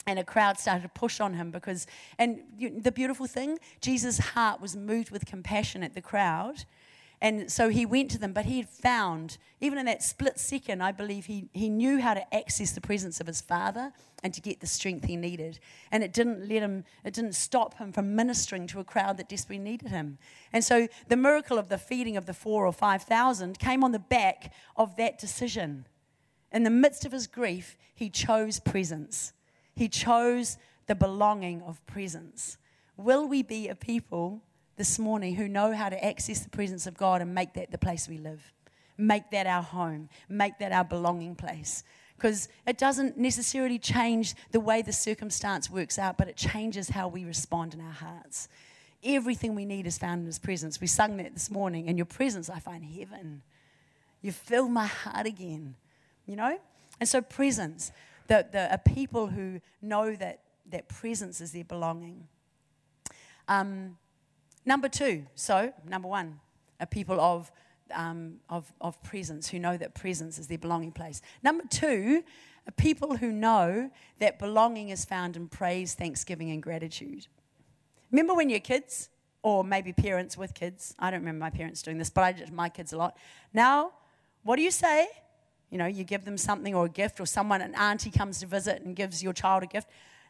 [0.06, 1.88] And a crowd started to push on him because,
[2.20, 6.64] and the beautiful thing, Jesus' heart was moved with compassion at the crowd.
[7.20, 10.84] And so he went to them, but he had found, even in that split second,
[10.84, 13.92] I believe he, he knew how to access the presence of his father
[14.24, 15.60] and to get the strength he needed.
[15.92, 19.30] And it didn't let him, it didn't stop him from ministering to a crowd that
[19.30, 20.20] desperately needed him.
[20.54, 23.94] And so the miracle of the feeding of the four or five thousand came on
[23.94, 25.88] the back of that decision.
[26.52, 29.34] In the midst of his grief, he chose presence.
[29.76, 32.58] He chose the belonging of presence.
[32.96, 34.44] Will we be a people
[34.78, 37.78] this morning who know how to access the presence of God and make that the
[37.78, 38.54] place we live?
[38.98, 41.84] Make that our home, make that our belonging place.
[42.16, 47.08] Because it doesn't necessarily change the way the circumstance works out, but it changes how
[47.08, 48.48] we respond in our hearts.
[49.04, 50.82] Everything we need is found in His presence.
[50.82, 51.88] We sung that this morning.
[51.88, 53.44] In your presence, I find heaven.
[54.22, 55.76] You fill my heart again
[56.28, 56.60] you know?
[57.00, 57.92] And so, presence,
[58.28, 62.28] the, the, a people who know that, that presence is their belonging.
[63.48, 63.98] Um,
[64.68, 66.40] number two, so, number one,
[66.80, 67.52] a people of,
[67.94, 71.22] um, of, of presence who know that presence is their belonging place.
[71.42, 72.24] Number two,
[72.68, 77.28] a people who know that belonging is found in praise, thanksgiving, and gratitude.
[78.12, 79.10] Remember when you're kids,
[79.42, 80.94] or maybe parents with kids?
[81.00, 83.18] I don't remember my parents doing this, but I did my kids a lot.
[83.54, 83.94] Now,
[84.44, 85.08] what do you say?
[85.70, 88.46] You know, you give them something or a gift, or someone, an auntie comes to
[88.46, 89.90] visit and gives your child a gift.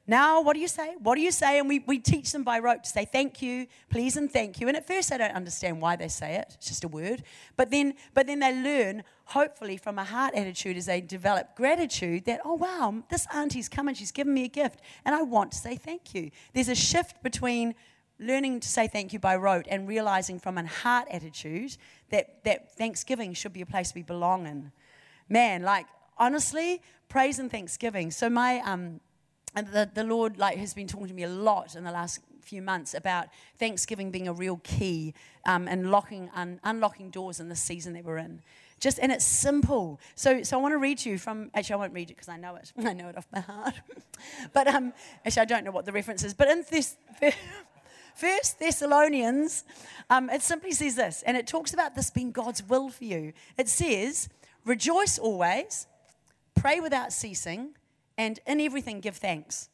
[0.09, 0.95] Now, what do you say?
[0.99, 1.59] What do you say?
[1.59, 4.69] And we, we teach them by rote to say thank you, please, and thank you.
[4.69, 6.53] And at first, they don't understand why they say it.
[6.55, 7.23] It's just a word.
[7.57, 12.23] But then, but then they learn, hopefully, from a heart attitude as they develop gratitude
[12.25, 15.51] that, oh, wow, this auntie's come and she's given me a gift, and I want
[15.51, 16.31] to say thank you.
[16.53, 17.75] There's a shift between
[18.19, 21.77] learning to say thank you by rote and realizing from a heart attitude
[22.09, 24.71] that, that Thanksgiving should be a place we belong in
[25.29, 25.85] man, like
[26.17, 28.11] honestly, praise and thanksgiving.
[28.11, 28.99] So my um,
[29.57, 32.19] and the, the Lord like has been talking to me a lot in the last
[32.41, 35.15] few months about Thanksgiving being a real key
[35.47, 38.43] um, and locking un, unlocking doors in the season that we're in.
[38.79, 39.99] Just and it's simple.
[40.13, 42.29] So so I want to read to you from actually I won't read it because
[42.29, 42.71] I know it.
[42.85, 43.73] I know it off my heart.
[44.53, 44.93] but um,
[45.25, 46.33] actually I don't know what the reference is.
[46.33, 46.95] But in this.
[48.15, 49.63] First Thessalonians,
[50.09, 53.31] um, it simply says this, and it talks about this being God's will for you.
[53.59, 54.27] It says,
[54.65, 55.85] Rejoice always,
[56.55, 57.76] pray without ceasing,
[58.17, 59.69] and in everything give thanks.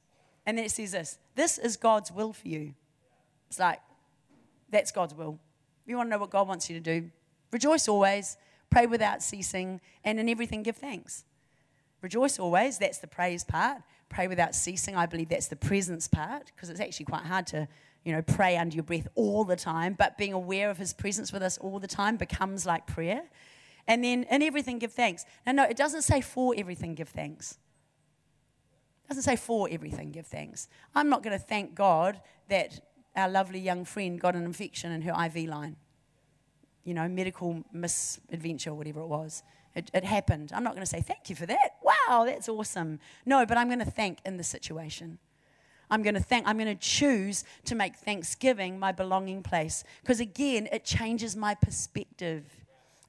[0.46, 2.74] And then it says this this is God's will for you.
[3.50, 3.80] It's like,
[4.70, 5.40] that's God's will.
[5.86, 7.10] You want to know what God wants you to do?
[7.52, 8.38] Rejoice always,
[8.70, 11.26] pray without ceasing, and in everything give thanks.
[12.02, 13.78] Rejoice always, that's the praise part.
[14.10, 17.68] Pray without ceasing, I believe that's the presence part, because it's actually quite hard to,
[18.04, 21.32] you know, pray under your breath all the time, but being aware of his presence
[21.32, 23.24] with us all the time becomes like prayer.
[23.88, 25.26] And then in everything, give thanks.
[25.46, 27.58] Now, no, it doesn't say for everything, give thanks.
[29.14, 30.68] Doesn't say for everything, give thanks.
[30.96, 32.80] I'm not going to thank God that
[33.16, 35.76] our lovely young friend got an infection in her IV line.
[36.84, 39.44] You know, medical misadventure, whatever it was.
[39.76, 40.50] It, it happened.
[40.52, 41.76] I'm not going to say, thank you for that.
[41.84, 43.00] Wow, that's awesome.
[43.24, 45.20] No, but I'm going to thank in the situation.
[45.92, 49.84] I'm going to thank, I'm going to choose to make Thanksgiving my belonging place.
[50.02, 52.46] Because again, it changes my perspective.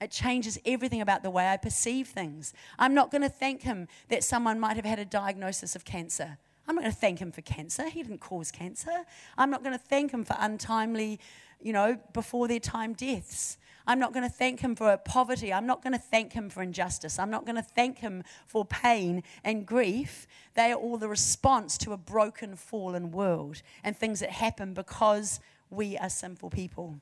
[0.05, 2.53] It changes everything about the way I perceive things.
[2.79, 6.37] I'm not going to thank him that someone might have had a diagnosis of cancer.
[6.69, 7.89] I'm not going to thank him for cancer.
[7.89, 9.05] He didn't cause cancer.
[9.39, 11.21] I'm not going to thank him for untimely,
[11.61, 13.59] you know, before their time deaths.
[13.87, 15.53] I'm not going to thank him for poverty.
[15.53, 17.19] I'm not going to thank him for injustice.
[17.19, 20.27] I'm not going to thank him for pain and grief.
[20.55, 25.41] They are all the response to a broken, fallen world and things that happen because
[25.71, 26.99] we are sinful people.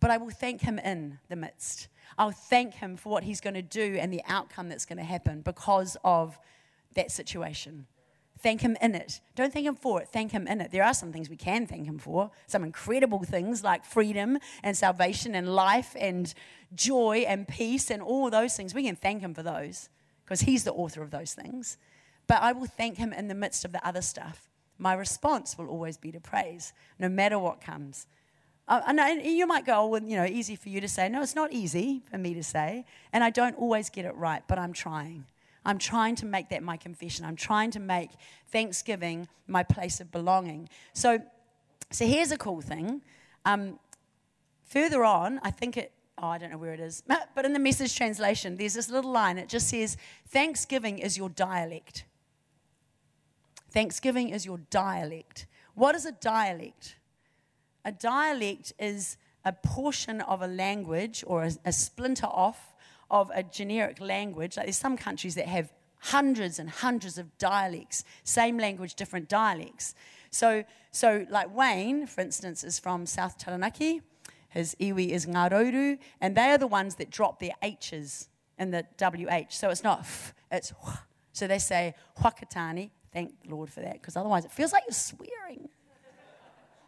[0.00, 1.88] But I will thank him in the midst.
[2.18, 5.04] I'll thank him for what he's going to do and the outcome that's going to
[5.04, 6.38] happen because of
[6.94, 7.86] that situation.
[8.44, 9.20] Thank Him in it.
[9.36, 10.70] Don't thank Him for it, thank Him in it.
[10.70, 14.76] There are some things we can thank Him for, some incredible things like freedom and
[14.76, 16.32] salvation and life and
[16.74, 18.74] joy and peace and all those things.
[18.74, 19.88] We can thank Him for those
[20.24, 21.78] because He's the author of those things.
[22.26, 24.50] But I will thank Him in the midst of the other stuff.
[24.76, 28.06] My response will always be to praise, no matter what comes.
[28.66, 31.08] Uh, and you might go, oh, well, you know, easy for you to say.
[31.08, 32.86] No, it's not easy for me to say.
[33.12, 35.26] And I don't always get it right, but I'm trying.
[35.66, 37.24] I'm trying to make that my confession.
[37.24, 38.10] I'm trying to make
[38.48, 40.68] Thanksgiving my place of belonging.
[40.94, 41.20] So,
[41.90, 43.02] so here's a cool thing.
[43.44, 43.78] Um,
[44.64, 47.02] further on, I think it, oh, I don't know where it is,
[47.34, 49.36] but in the message translation, there's this little line.
[49.36, 49.98] It just says,
[50.28, 52.04] Thanksgiving is your dialect.
[53.70, 55.46] Thanksgiving is your dialect.
[55.74, 56.96] What is a dialect?
[57.84, 62.74] A dialect is a portion of a language or a, a splinter off
[63.10, 64.56] of a generic language.
[64.56, 69.94] Like there's some countries that have hundreds and hundreds of dialects, same language, different dialects.
[70.30, 74.02] So, so like Wayne, for instance, is from South Taranaki.
[74.48, 78.70] His iwi is Ngā Rauru, and they are the ones that drop their H's in
[78.70, 79.50] the WH.
[79.50, 80.96] So it's not f, it's wh.
[81.32, 82.90] So they say Whakatane.
[83.12, 85.68] Thank the Lord for that, because otherwise it feels like you're swearing.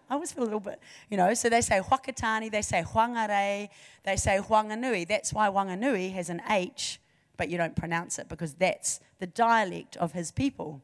[0.09, 1.35] I always feel a little bit, you know.
[1.35, 3.69] So they say Whakatane, they say Whangarei,
[4.05, 5.09] they say Wanganui.
[5.09, 7.01] That's why Wanganui has an H,
[7.37, 10.83] but you don't pronounce it because that's the dialect of his people.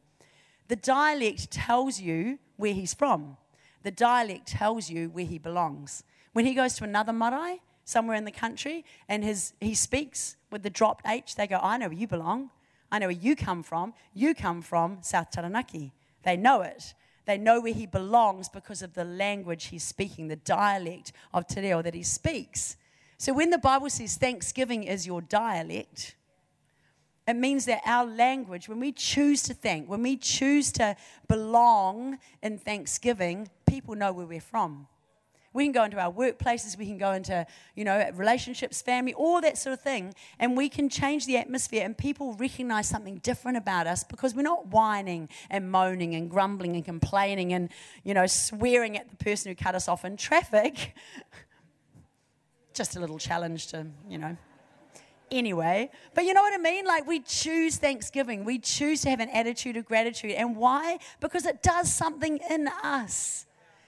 [0.67, 3.37] The dialect tells you where he's from.
[3.83, 6.03] The dialect tells you where he belongs.
[6.33, 10.63] When he goes to another marae, somewhere in the country, and his, he speaks with
[10.63, 12.49] the dropped H, they go, I know where you belong.
[12.91, 13.93] I know where you come from.
[14.13, 15.93] You come from South Taranaki.
[16.23, 16.93] They know it.
[17.25, 21.61] They know where he belongs because of the language he's speaking, the dialect of Te
[21.61, 22.77] that he speaks.
[23.17, 26.15] So when the Bible says thanksgiving is your dialect,
[27.25, 30.97] it means that our language, when we choose to thank, when we choose to
[31.29, 34.87] belong in thanksgiving, people know where we're from.
[35.53, 39.39] We can go into our workplaces, we can go into, you know, relationships, family, all
[39.41, 43.57] that sort of thing, and we can change the atmosphere and people recognize something different
[43.57, 47.69] about us because we're not whining and moaning and grumbling and complaining and,
[48.03, 50.95] you know, swearing at the person who cut us off in traffic.
[52.73, 54.35] Just a little challenge to, you know
[55.33, 55.89] anyway.
[56.13, 56.85] But you know what I mean?
[56.85, 58.45] Like we choose Thanksgiving.
[58.45, 60.31] We choose to have an attitude of gratitude.
[60.31, 60.99] And why?
[61.19, 63.45] Because it does something in us.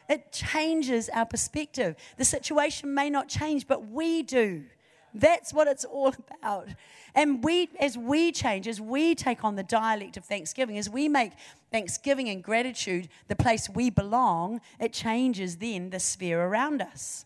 [0.09, 1.95] It changes our perspective.
[2.17, 4.65] The situation may not change, but we do.
[5.13, 6.67] That's what it's all about.
[7.15, 11.07] And we, as we change, as we take on the dialect of Thanksgiving, as we
[11.07, 11.31] make
[11.71, 17.25] Thanksgiving and gratitude the place we belong, it changes then the sphere around us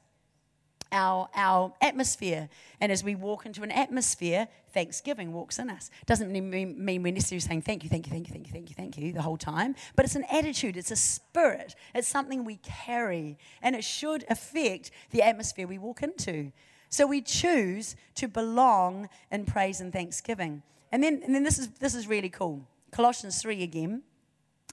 [0.91, 2.49] our, our atmosphere.
[2.79, 5.89] And as we walk into an atmosphere, thanksgiving walks in us.
[6.05, 8.69] Doesn't mean, mean we're necessarily saying thank you, thank you, thank you, thank you, thank
[8.69, 12.43] you, thank you the whole time, but it's an attitude, it's a spirit, it's something
[12.43, 16.51] we carry, and it should affect the atmosphere we walk into.
[16.89, 20.63] So we choose to belong in praise and thanksgiving.
[20.91, 22.65] And then, and then this, is, this is really cool.
[22.91, 24.01] Colossians 3 again.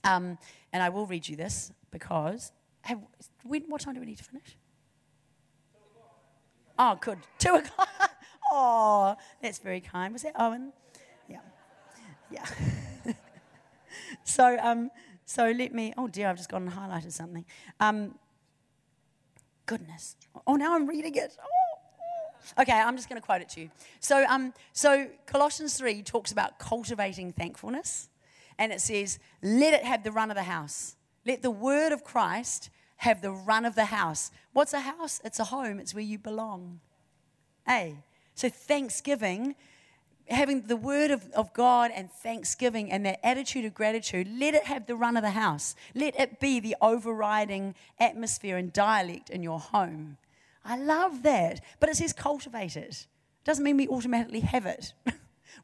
[0.04, 0.38] Um,
[0.72, 2.52] and I will read you this because,
[2.82, 3.00] have,
[3.44, 4.56] when, what time do we need to finish?
[6.78, 7.18] Oh, good.
[7.38, 7.88] Two o'clock.
[8.50, 10.12] Oh, that's very kind.
[10.12, 10.72] Was that Owen?
[11.28, 11.40] Yeah.
[12.30, 12.46] Yeah.
[14.24, 14.90] so, um,
[15.24, 15.92] so let me.
[15.96, 17.44] Oh dear, I've just gone and highlighted something.
[17.80, 18.14] Um,
[19.66, 20.16] goodness.
[20.46, 21.36] Oh, now I'm reading it.
[21.42, 21.66] Oh.
[22.58, 23.70] Okay, I'm just going to quote it to you.
[24.00, 28.08] So, um, so Colossians 3 talks about cultivating thankfulness,
[28.58, 30.96] and it says, let it have the run of the house.
[31.26, 34.30] Let the word of Christ have the run of the house.
[34.52, 35.20] What's a house?
[35.24, 36.80] It's a home, it's where you belong.
[37.66, 37.96] Hey,
[38.34, 39.54] so thanksgiving
[40.28, 44.64] having the word of, of God and thanksgiving and that attitude of gratitude, let it
[44.64, 45.74] have the run of the house.
[45.94, 50.18] Let it be the overriding atmosphere and dialect in your home.
[50.64, 51.60] I love that.
[51.78, 53.06] But it says cultivate it.
[53.44, 54.92] Doesn't mean we automatically have it.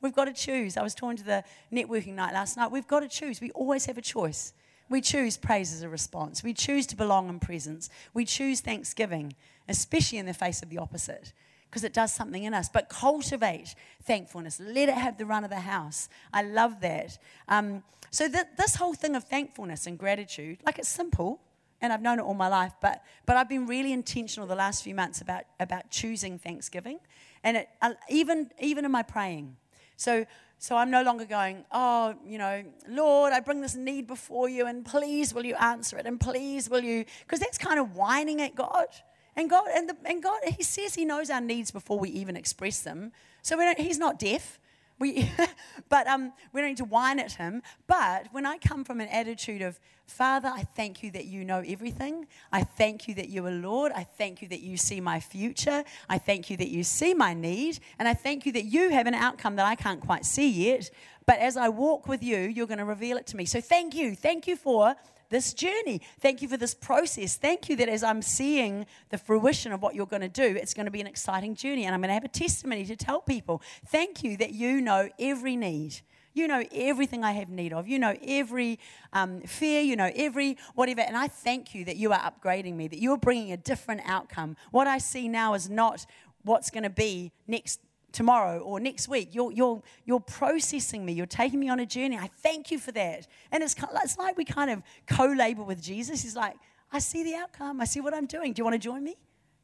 [0.01, 0.77] We've got to choose.
[0.77, 2.71] I was talking to the networking night last night.
[2.71, 3.41] We've got to choose.
[3.41, 4.53] We always have a choice.
[4.93, 6.45] We choose praise as a response.
[6.45, 7.89] We choose to belong in presence.
[8.13, 9.35] We choose thanksgiving,
[9.67, 11.33] especially in the face of the opposite
[11.71, 12.69] because it does something in us.
[12.69, 14.61] But cultivate thankfulness.
[14.61, 16.11] Let it have the run of the house.
[16.31, 17.17] I love that.
[17.49, 21.41] Um, so th- this whole thing of thankfulness and gratitude, like it's simple,
[21.81, 24.85] and I've known it all my life, but but I've been really intentional the last
[24.85, 27.01] few months about about choosing Thanksgiving,
[27.43, 29.57] and it, uh, even even in my praying.
[29.97, 30.27] So
[30.63, 34.65] so I'm no longer going, oh, you know, Lord, I bring this need before you,
[34.65, 38.41] and please will you answer it, and please will you, because that's kind of whining
[38.41, 38.87] at God.
[39.35, 42.37] And God, and, the, and God, He says He knows our needs before we even
[42.37, 43.11] express them.
[43.43, 44.61] So He's not deaf.
[45.03, 45.29] We,
[45.89, 47.61] but um, we don't need to whine at Him.
[47.89, 51.59] But when I come from an attitude of, Father, I thank you that you know
[51.67, 52.29] everything.
[52.53, 53.91] I thank you that you are Lord.
[53.91, 55.83] I thank you that you see my future.
[56.09, 57.81] I thank you that you see my need.
[57.99, 60.89] And I thank you that you have an outcome that I can't quite see yet.
[61.27, 63.45] But as I walk with you, you're going to reveal it to me.
[63.45, 64.15] So thank you.
[64.15, 64.95] Thank you for
[65.33, 66.01] this journey.
[66.21, 67.37] Thank you for this process.
[67.37, 70.75] Thank you that as I'm seeing the fruition of what you're going to do, it's
[70.75, 73.21] going to be an exciting journey and I'm going to have a testimony to tell
[73.21, 73.61] people.
[73.89, 76.01] Thank you that you know every need.
[76.35, 77.89] You know everything I have need of.
[77.89, 78.79] You know every
[79.13, 79.83] um, fear.
[79.83, 81.01] You know every whatever.
[81.01, 84.57] And I thank you that you are upgrading me, that you're bringing a different outcome.
[84.71, 86.07] What I see now is not
[86.45, 87.81] what's going to be next
[88.13, 89.31] tomorrow or next week.
[89.33, 91.13] You're, you're, you're processing me.
[91.13, 92.17] You're taking me on a journey.
[92.17, 93.27] I thank you for that.
[93.51, 96.23] And it's, it's like we kind of co labor with Jesus.
[96.23, 96.57] He's like,
[96.93, 97.81] I see the outcome.
[97.81, 98.53] I see what I'm doing.
[98.53, 99.17] Do you want to join me?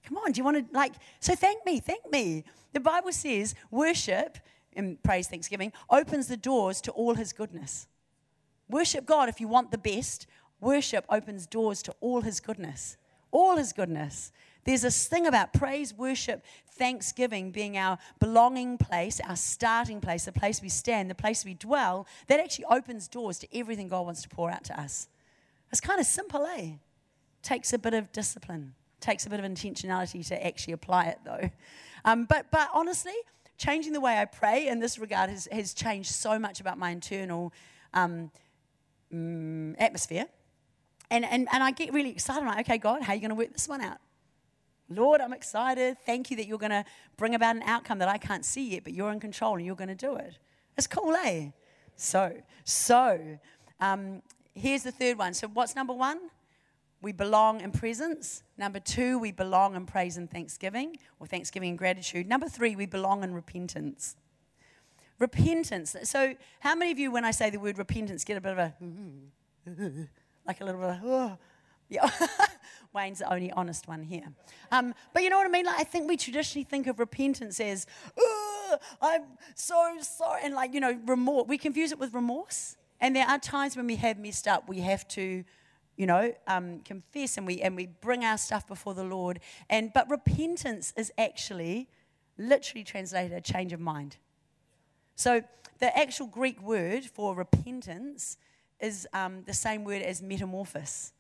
[0.05, 0.33] Come on.
[0.33, 1.81] Do you want to, like, so thank me.
[1.81, 2.45] Thank me.
[2.73, 4.39] The Bible says worship
[4.75, 7.87] and praise thanksgiving opens the doors to all his goodness.
[8.69, 10.27] Worship God if you want the best.
[10.61, 12.97] Worship opens doors to all his goodness.
[13.31, 14.33] All his goodness.
[14.65, 20.33] There's this thing about praise, worship, thanksgiving being our belonging place, our starting place, the
[20.33, 24.23] place we stand, the place we dwell, that actually opens doors to everything God wants
[24.23, 25.09] to pour out to us.
[25.71, 26.73] It's kind of simple, eh?
[27.43, 31.51] Takes a bit of discipline, takes a bit of intentionality to actually apply it, though.
[32.05, 33.13] Um, but, but honestly,
[33.59, 36.91] changing the way I pray in this regard has, has changed so much about my
[36.91, 37.53] internal
[37.93, 38.31] um,
[39.13, 40.27] mm, atmosphere.
[41.11, 42.41] And, and, and I get really excited.
[42.41, 43.99] I'm like, okay, God, how are you going to work this one out?
[44.91, 45.99] Lord, I'm excited.
[46.05, 46.85] Thank you that you're going to
[47.17, 49.77] bring about an outcome that I can't see yet, but you're in control and you're
[49.77, 50.39] going to do it.
[50.77, 51.51] It's cool, eh?
[51.97, 52.33] So,
[52.65, 53.39] so
[53.81, 54.23] um,
[54.55, 55.35] here's the third one.
[55.35, 56.19] So, what's number one?
[57.01, 58.43] We belong in presence.
[58.57, 62.27] Number two, we belong in praise and thanksgiving, or thanksgiving and gratitude.
[62.27, 64.17] Number three, we belong in repentance.
[65.19, 65.97] Repentance.
[66.05, 68.59] So, how many of you, when I say the word repentance, get a bit of
[68.59, 68.75] a,
[70.47, 71.39] like a little bit of, oh,
[71.89, 72.11] yeah.
[72.99, 74.29] Wayne's the only honest one here.
[74.73, 75.67] Um, but you know what I mean?
[75.67, 77.87] Like, I think we traditionally think of repentance as,
[79.01, 79.23] I'm
[79.55, 80.41] so sorry.
[80.45, 81.47] And like, you know, remorse.
[81.47, 82.77] We confuse it with remorse.
[83.01, 85.45] And there are times when we have messed up, we have to,
[85.97, 89.39] you know, um, confess and we, and we bring our stuff before the Lord.
[89.71, 91.89] And, but repentance is actually
[92.37, 94.17] literally translated a change of mind.
[95.15, 95.43] So
[95.79, 98.39] the actual Greek word for repentance
[98.81, 101.13] is um, the same word as metamorphosis.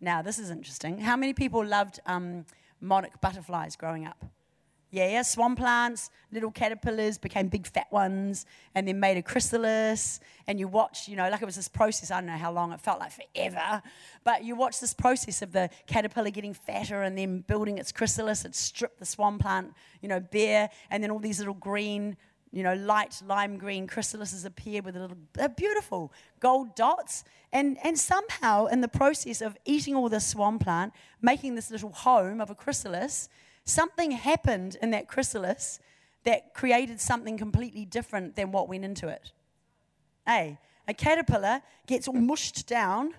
[0.00, 0.98] Now, this is interesting.
[0.98, 2.44] How many people loved um,
[2.80, 4.24] monarch butterflies growing up?
[4.90, 10.20] Yeah, yeah, swan plants, little caterpillars became big fat ones and then made a chrysalis.
[10.46, 12.72] And you watch, you know, like it was this process, I don't know how long,
[12.72, 13.82] it felt like forever.
[14.22, 18.44] But you watch this process of the caterpillar getting fatter and then building its chrysalis.
[18.44, 22.16] It stripped the swan plant, you know, bare, and then all these little green
[22.56, 27.22] you know, light lime green chrysalises appear with a little, they're beautiful gold dots.
[27.52, 31.92] And, and somehow, in the process of eating all this swan plant, making this little
[31.92, 33.28] home of a chrysalis,
[33.66, 35.80] something happened in that chrysalis
[36.24, 39.32] that created something completely different than what went into it.
[40.26, 40.56] Hey,
[40.88, 43.12] a caterpillar gets all mushed down.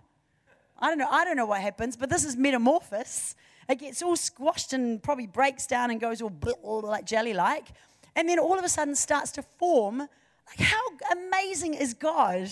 [0.80, 3.36] I don't know, I don't know what happens, but this is metamorphosis.
[3.70, 7.68] It gets all squashed and probably breaks down and goes all like jelly like
[8.18, 10.00] and then all of a sudden starts to form.
[10.00, 12.50] Like, how amazing is God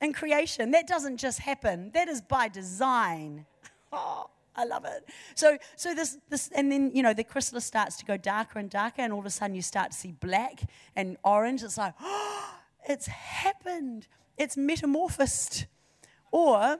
[0.00, 0.70] in creation?
[0.70, 3.44] That doesn't just happen, that is by design.
[3.90, 5.08] Oh, I love it.
[5.34, 8.68] So, so this, this, and then you know the chrysalis starts to go darker and
[8.68, 10.60] darker, and all of a sudden you start to see black
[10.94, 11.62] and orange.
[11.62, 12.54] It's like, oh,
[12.86, 14.08] it's happened.
[14.36, 15.64] It's metamorphosed,
[16.30, 16.76] or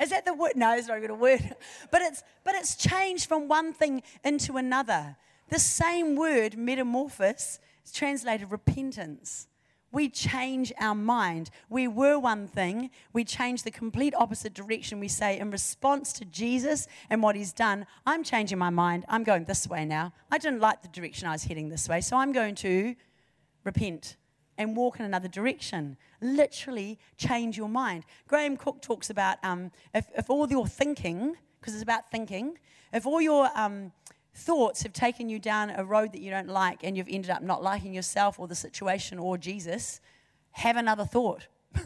[0.00, 0.52] is that the word?
[0.56, 1.54] No, it's not a word.
[1.90, 5.16] But it's but it's changed from one thing into another.
[5.50, 9.48] The same word, metamorphosis, is translated repentance
[9.92, 11.50] we change our mind.
[11.68, 15.00] We were one thing, we change the complete opposite direction.
[15.00, 19.04] We say, in response to Jesus and what he's done, I'm changing my mind.
[19.08, 20.12] I'm going this way now.
[20.30, 22.94] I didn't like the direction I was heading this way, so I'm going to
[23.64, 24.16] repent
[24.58, 25.96] and walk in another direction.
[26.20, 28.04] Literally change your mind.
[28.28, 32.58] Graham Cooke talks about um, if, if all your thinking, because it's about thinking,
[32.92, 33.92] if all your um,
[34.34, 37.42] thoughts have taken you down a road that you don't like and you've ended up
[37.42, 40.00] not liking yourself or the situation or Jesus,
[40.52, 41.46] have another thought.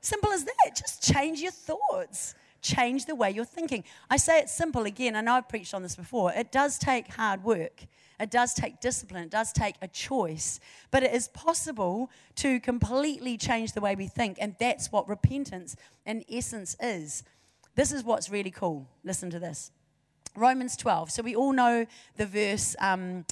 [0.00, 0.76] simple as that.
[0.76, 2.34] Just change your thoughts.
[2.60, 3.82] Change the way you're thinking.
[4.08, 5.16] I say it's simple again.
[5.16, 6.32] I know I've preached on this before.
[6.32, 7.86] It does take hard work.
[8.20, 9.24] It does take discipline.
[9.24, 10.60] It does take a choice.
[10.92, 14.38] But it is possible to completely change the way we think.
[14.40, 15.74] And that's what repentance,
[16.06, 17.24] in essence, is.
[17.74, 18.86] This is what's really cool.
[19.02, 19.72] Listen to this.
[20.36, 21.10] Romans 12.
[21.10, 23.24] So we all know the verse um,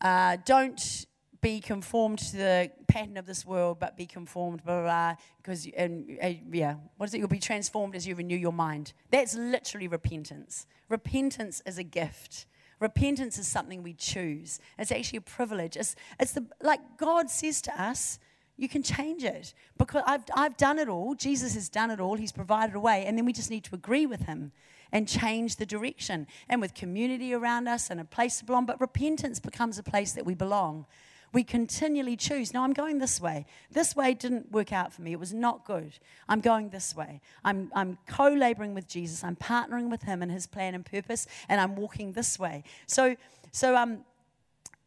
[0.00, 1.06] uh, don't
[1.40, 5.66] be conformed to the pattern of this world, but be conformed, blah, blah, blah, because,
[5.76, 7.18] and, uh, yeah, what is it?
[7.18, 8.92] You'll be transformed as you renew your mind.
[9.10, 10.66] That's literally repentance.
[10.88, 12.46] Repentance is a gift.
[12.78, 14.60] Repentance is something we choose.
[14.78, 15.76] It's actually a privilege.
[15.76, 18.20] It's, it's the, like God says to us,
[18.56, 21.14] you can change it because I've, I've done it all.
[21.14, 22.16] Jesus has done it all.
[22.16, 23.04] He's provided a way.
[23.06, 24.52] And then we just need to agree with him
[24.92, 26.26] and change the direction.
[26.48, 30.12] And with community around us and a place to belong, but repentance becomes a place
[30.12, 30.86] that we belong.
[31.32, 32.52] We continually choose.
[32.52, 33.46] No, I'm going this way.
[33.70, 35.12] This way didn't work out for me.
[35.12, 35.98] It was not good.
[36.28, 37.22] I'm going this way.
[37.42, 39.24] I'm, I'm co laboring with Jesus.
[39.24, 42.64] I'm partnering with Him and His plan and purpose, and I'm walking this way.
[42.86, 43.16] So,
[43.50, 44.04] so um,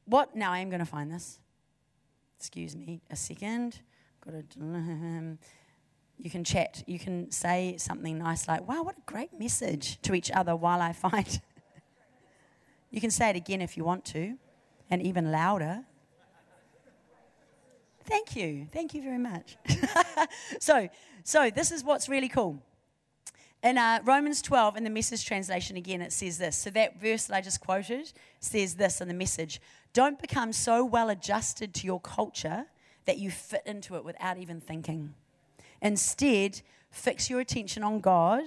[0.05, 0.35] what?
[0.35, 1.39] Now I am going to find this.
[2.37, 3.79] Excuse me a second.
[4.23, 4.59] Got to
[6.17, 6.83] you can chat.
[6.87, 10.81] You can say something nice like, wow, what a great message to each other while
[10.81, 11.39] I fight.
[12.91, 14.37] you can say it again if you want to,
[14.89, 15.83] and even louder.
[18.05, 18.67] Thank you.
[18.71, 19.57] Thank you very much.
[20.59, 20.89] so,
[21.23, 22.61] so this is what's really cool.
[23.63, 26.55] In uh, Romans 12, in the message translation again, it says this.
[26.55, 29.59] So, that verse that I just quoted says this in the message
[29.93, 32.65] Don't become so well adjusted to your culture
[33.05, 35.15] that you fit into it without even thinking.
[35.85, 38.43] Instead, fix your attention on God.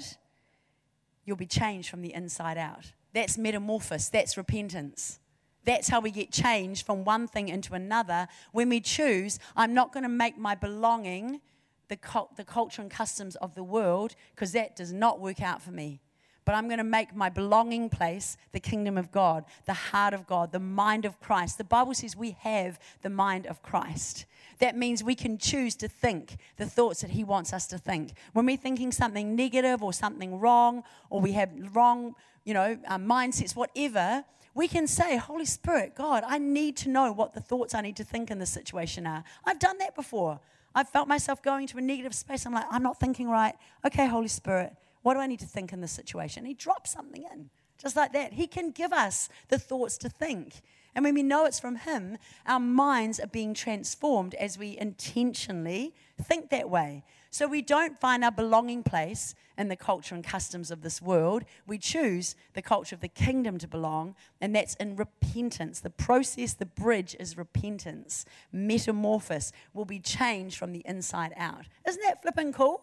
[1.25, 2.93] You'll be changed from the inside out.
[3.15, 5.21] That's metamorphosis, that's repentance.
[5.65, 8.27] That's how we get changed from one thing into another.
[8.51, 11.41] When we choose, I'm not going to make my belonging
[11.87, 15.63] the, cult, the culture and customs of the world because that does not work out
[15.63, 16.01] for me
[16.49, 20.27] but I'm going to make my belonging place the kingdom of God, the heart of
[20.27, 21.59] God, the mind of Christ.
[21.59, 24.25] The Bible says we have the mind of Christ.
[24.59, 28.13] That means we can choose to think the thoughts that He wants us to think.
[28.33, 32.99] When we're thinking something negative or something wrong, or we have wrong, you know, uh,
[32.99, 37.75] mindsets, whatever, we can say, Holy Spirit, God, I need to know what the thoughts
[37.75, 39.23] I need to think in this situation are.
[39.45, 40.41] I've done that before.
[40.75, 42.45] I've felt myself going to a negative space.
[42.45, 43.55] I'm like, I'm not thinking right.
[43.85, 46.45] Okay, Holy Spirit, what do I need to think in this situation?
[46.45, 47.51] He drops something in,
[47.81, 48.33] just like that.
[48.33, 50.63] He can give us the thoughts to think.
[50.95, 55.95] And when we know it's from Him, our minds are being transformed as we intentionally
[56.21, 57.05] think that way.
[57.31, 61.45] So we don't find our belonging place in the culture and customs of this world.
[61.67, 65.81] We choose the culture of the kingdom to belong, and that's in repentance.
[65.81, 68.25] The process, the bridge is repentance.
[68.51, 71.67] Metamorphosis will be changed from the inside out.
[71.87, 72.83] Isn't that flipping cool?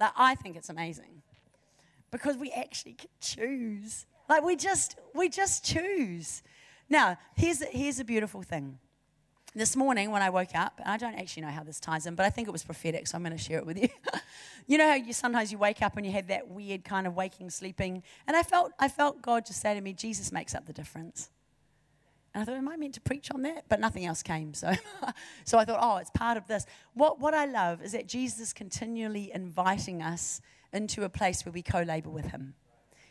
[0.00, 1.22] Like, I think it's amazing
[2.10, 4.06] because we actually choose.
[4.28, 6.42] Like we just we just choose.
[6.88, 8.78] Now, here's here's a beautiful thing.
[9.54, 12.26] This morning when I woke up, I don't actually know how this ties in, but
[12.26, 13.88] I think it was prophetic, so I'm going to share it with you.
[14.66, 17.14] you know how you sometimes you wake up and you have that weird kind of
[17.14, 20.66] waking, sleeping, and I felt I felt God just say to me, Jesus makes up
[20.66, 21.30] the difference.
[22.36, 23.64] And I thought, am I meant to preach on that?
[23.66, 24.52] But nothing else came.
[24.52, 24.70] So,
[25.46, 26.66] so I thought, oh, it's part of this.
[26.92, 31.52] What, what I love is that Jesus is continually inviting us into a place where
[31.54, 32.52] we co labor with Him,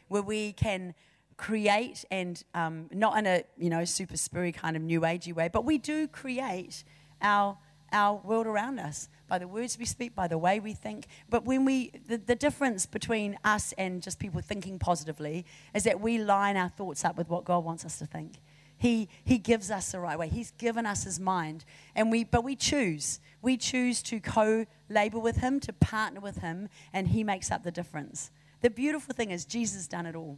[0.10, 0.94] where we can
[1.38, 5.50] create and um, not in a you know super spiritual kind of new agey way,
[5.52, 6.84] but we do create
[7.22, 7.58] our
[7.92, 11.08] our world around us by the words we speak, by the way we think.
[11.30, 16.00] But when we, the, the difference between us and just people thinking positively is that
[16.00, 18.42] we line our thoughts up with what God wants us to think.
[18.78, 20.28] He, he gives us the right way.
[20.28, 21.64] He's given us his mind.
[21.96, 23.20] And we, but we choose.
[23.42, 27.64] We choose to co labor with him, to partner with him, and he makes up
[27.64, 28.32] the difference.
[28.62, 30.38] The beautiful thing is, Jesus done it all.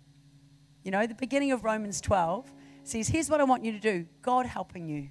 [0.88, 2.50] You know, the beginning of Romans 12
[2.86, 5.10] says, Here's what I want you to do God helping you.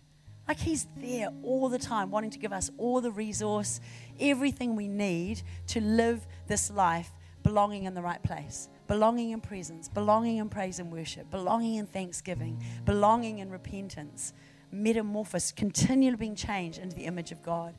[0.48, 3.78] Like He's there all the time, wanting to give us all the resource,
[4.18, 7.10] everything we need to live this life
[7.42, 11.84] belonging in the right place, belonging in presence, belonging in praise and worship, belonging in
[11.84, 14.32] thanksgiving, belonging in repentance,
[14.72, 17.74] metamorphosis, continually being changed into the image of God.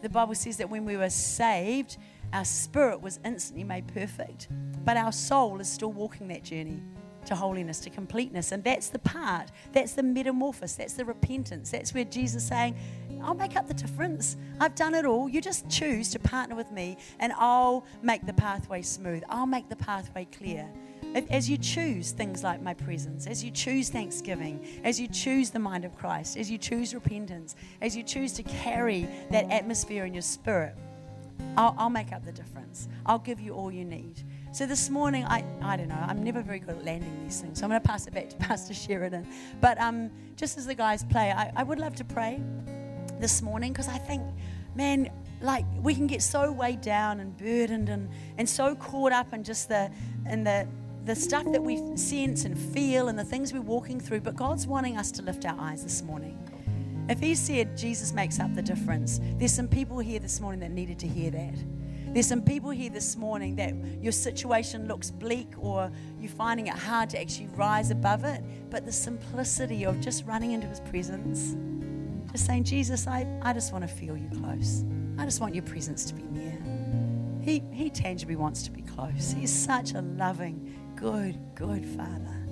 [0.00, 1.98] The Bible says that when we were saved,
[2.32, 4.48] our spirit was instantly made perfect,
[4.86, 6.80] but our soul is still walking that journey
[7.26, 8.52] to holiness, to completeness.
[8.52, 11.70] And that's the part, that's the metamorphosis, that's the repentance.
[11.70, 12.76] That's where Jesus is saying,
[13.22, 14.36] I'll make up the difference.
[14.60, 15.28] I've done it all.
[15.28, 19.22] You just choose to partner with me, and I'll make the pathway smooth.
[19.28, 20.68] I'll make the pathway clear.
[21.30, 25.58] As you choose things like my presence, as you choose thanksgiving, as you choose the
[25.58, 30.14] mind of Christ, as you choose repentance, as you choose to carry that atmosphere in
[30.14, 30.74] your spirit,
[31.56, 32.88] I'll, I'll make up the difference.
[33.04, 34.22] I'll give you all you need.
[34.52, 37.58] So this morning, I, I don't know, I'm never very good at landing these things.
[37.58, 39.26] So I'm going to pass it back to Pastor Sheridan.
[39.62, 42.38] But um, just as the guys play, I, I would love to pray
[43.18, 44.22] this morning because I think,
[44.74, 49.32] man, like we can get so weighed down and burdened and, and so caught up
[49.32, 49.90] in just the,
[50.28, 50.68] in the,
[51.06, 54.20] the stuff that we sense and feel and the things we're walking through.
[54.20, 56.38] But God's wanting us to lift our eyes this morning.
[57.08, 60.72] If He said Jesus makes up the difference, there's some people here this morning that
[60.72, 61.54] needed to hear that.
[62.12, 65.90] There's some people here this morning that your situation looks bleak or
[66.20, 70.52] you're finding it hard to actually rise above it, but the simplicity of just running
[70.52, 71.56] into His presence,
[72.30, 74.84] just saying, Jesus, I, I just want to feel you close.
[75.16, 76.58] I just want your presence to be near.
[77.40, 79.32] He, he tangibly wants to be close.
[79.32, 82.46] He's such a loving, good, good Father.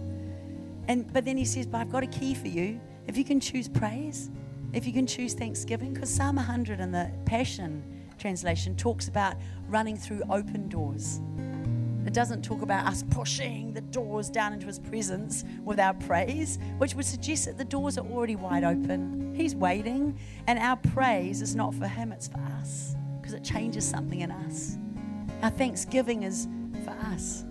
[0.89, 2.81] And, but then he says, But I've got a key for you.
[3.07, 4.31] If you can choose praise,
[4.73, 9.35] if you can choose thanksgiving, because Psalm 100 and the Passion translation talks about
[9.69, 11.21] running through open doors.
[12.07, 16.59] It doesn't talk about us pushing the doors down into his presence with our praise,
[16.79, 19.35] which would suggest that the doors are already wide open.
[19.35, 23.87] He's waiting, and our praise is not for him, it's for us because it changes
[23.87, 24.79] something in us.
[25.43, 26.49] Our thanksgiving is
[26.85, 27.45] for us.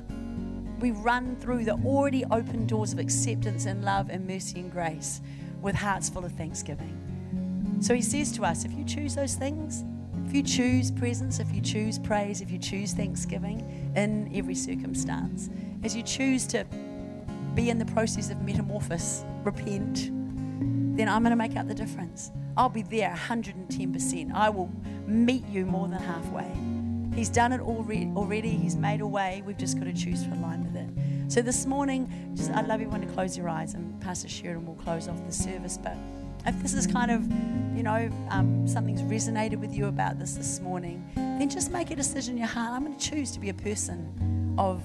[0.80, 5.22] We run through the already open doors of acceptance and love and mercy and grace
[5.62, 7.78] with hearts full of thanksgiving.
[7.82, 9.84] So he says to us if you choose those things,
[10.30, 15.50] if you choose presence, if you choose praise, if you choose thanksgiving in every circumstance,
[15.84, 16.68] as you choose to
[17.56, 20.12] be in the process of metamorphosis, repent,
[20.96, 22.30] then I'm going to make up the difference.
[22.58, 24.32] I'll be there 110%.
[24.32, 24.72] I will
[25.08, 26.52] meet you more than halfway.
[27.18, 28.52] He's done it already.
[28.52, 29.42] He's made a way.
[29.48, 31.32] We've just got to choose to align with it.
[31.32, 34.76] So this morning, just, I'd love everyone to close your eyes, and Pastor Sheridan will
[34.76, 35.80] close off the service.
[35.82, 35.98] But
[36.50, 37.22] if this is kind of,
[37.78, 41.96] you know, um, something's resonated with you about this this morning, then just make a
[41.96, 42.74] decision in your heart.
[42.74, 44.84] I'm going to choose to be a person of,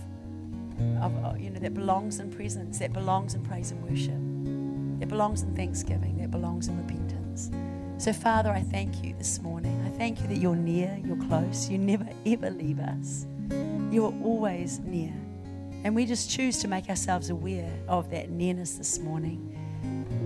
[1.01, 5.43] of, you know, that belongs in presence, that belongs in praise and worship, that belongs
[5.43, 7.51] in thanksgiving, that belongs in repentance.
[7.97, 9.81] So, Father, I thank you this morning.
[9.87, 13.27] I thank you that you're near, you're close, you never ever leave us.
[13.91, 15.13] You are always near.
[15.85, 19.54] And we just choose to make ourselves aware of that nearness this morning.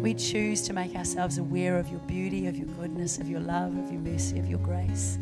[0.01, 3.77] We choose to make ourselves aware of your beauty, of your goodness, of your love,
[3.77, 5.19] of your mercy, of your grace.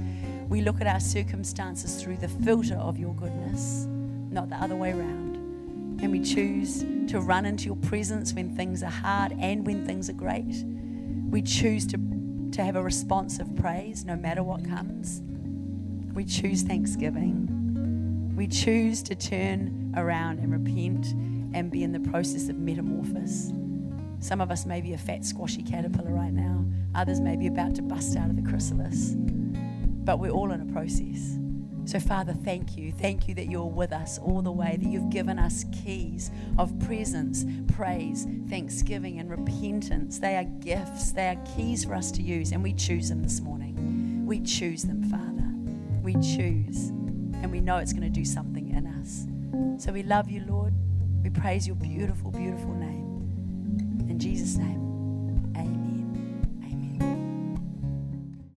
[0.51, 3.87] We look at our circumstances through the filter of your goodness,
[4.31, 5.37] not the other way around.
[6.03, 10.11] And we choose to run into your presence when things are hard and when things
[10.11, 10.63] are great.
[11.31, 11.99] We choose to,
[12.53, 15.23] to have a response of praise no matter what comes.
[16.13, 18.35] We choose thanksgiving.
[18.37, 21.07] We choose to turn around and repent
[21.55, 23.53] and be in the process of metamorphosis.
[24.21, 26.65] Some of us may be a fat, squashy caterpillar right now.
[26.95, 29.15] Others may be about to bust out of the chrysalis.
[29.17, 31.39] But we're all in a process.
[31.87, 32.91] So, Father, thank you.
[32.91, 36.77] Thank you that you're with us all the way, that you've given us keys of
[36.81, 40.19] presence, praise, thanksgiving, and repentance.
[40.19, 43.41] They are gifts, they are keys for us to use, and we choose them this
[43.41, 44.27] morning.
[44.27, 45.49] We choose them, Father.
[46.03, 46.89] We choose,
[47.41, 49.85] and we know it's going to do something in us.
[49.85, 50.75] So, we love you, Lord.
[51.23, 53.06] We praise your beautiful, beautiful name.
[54.17, 54.86] In Jesus' name.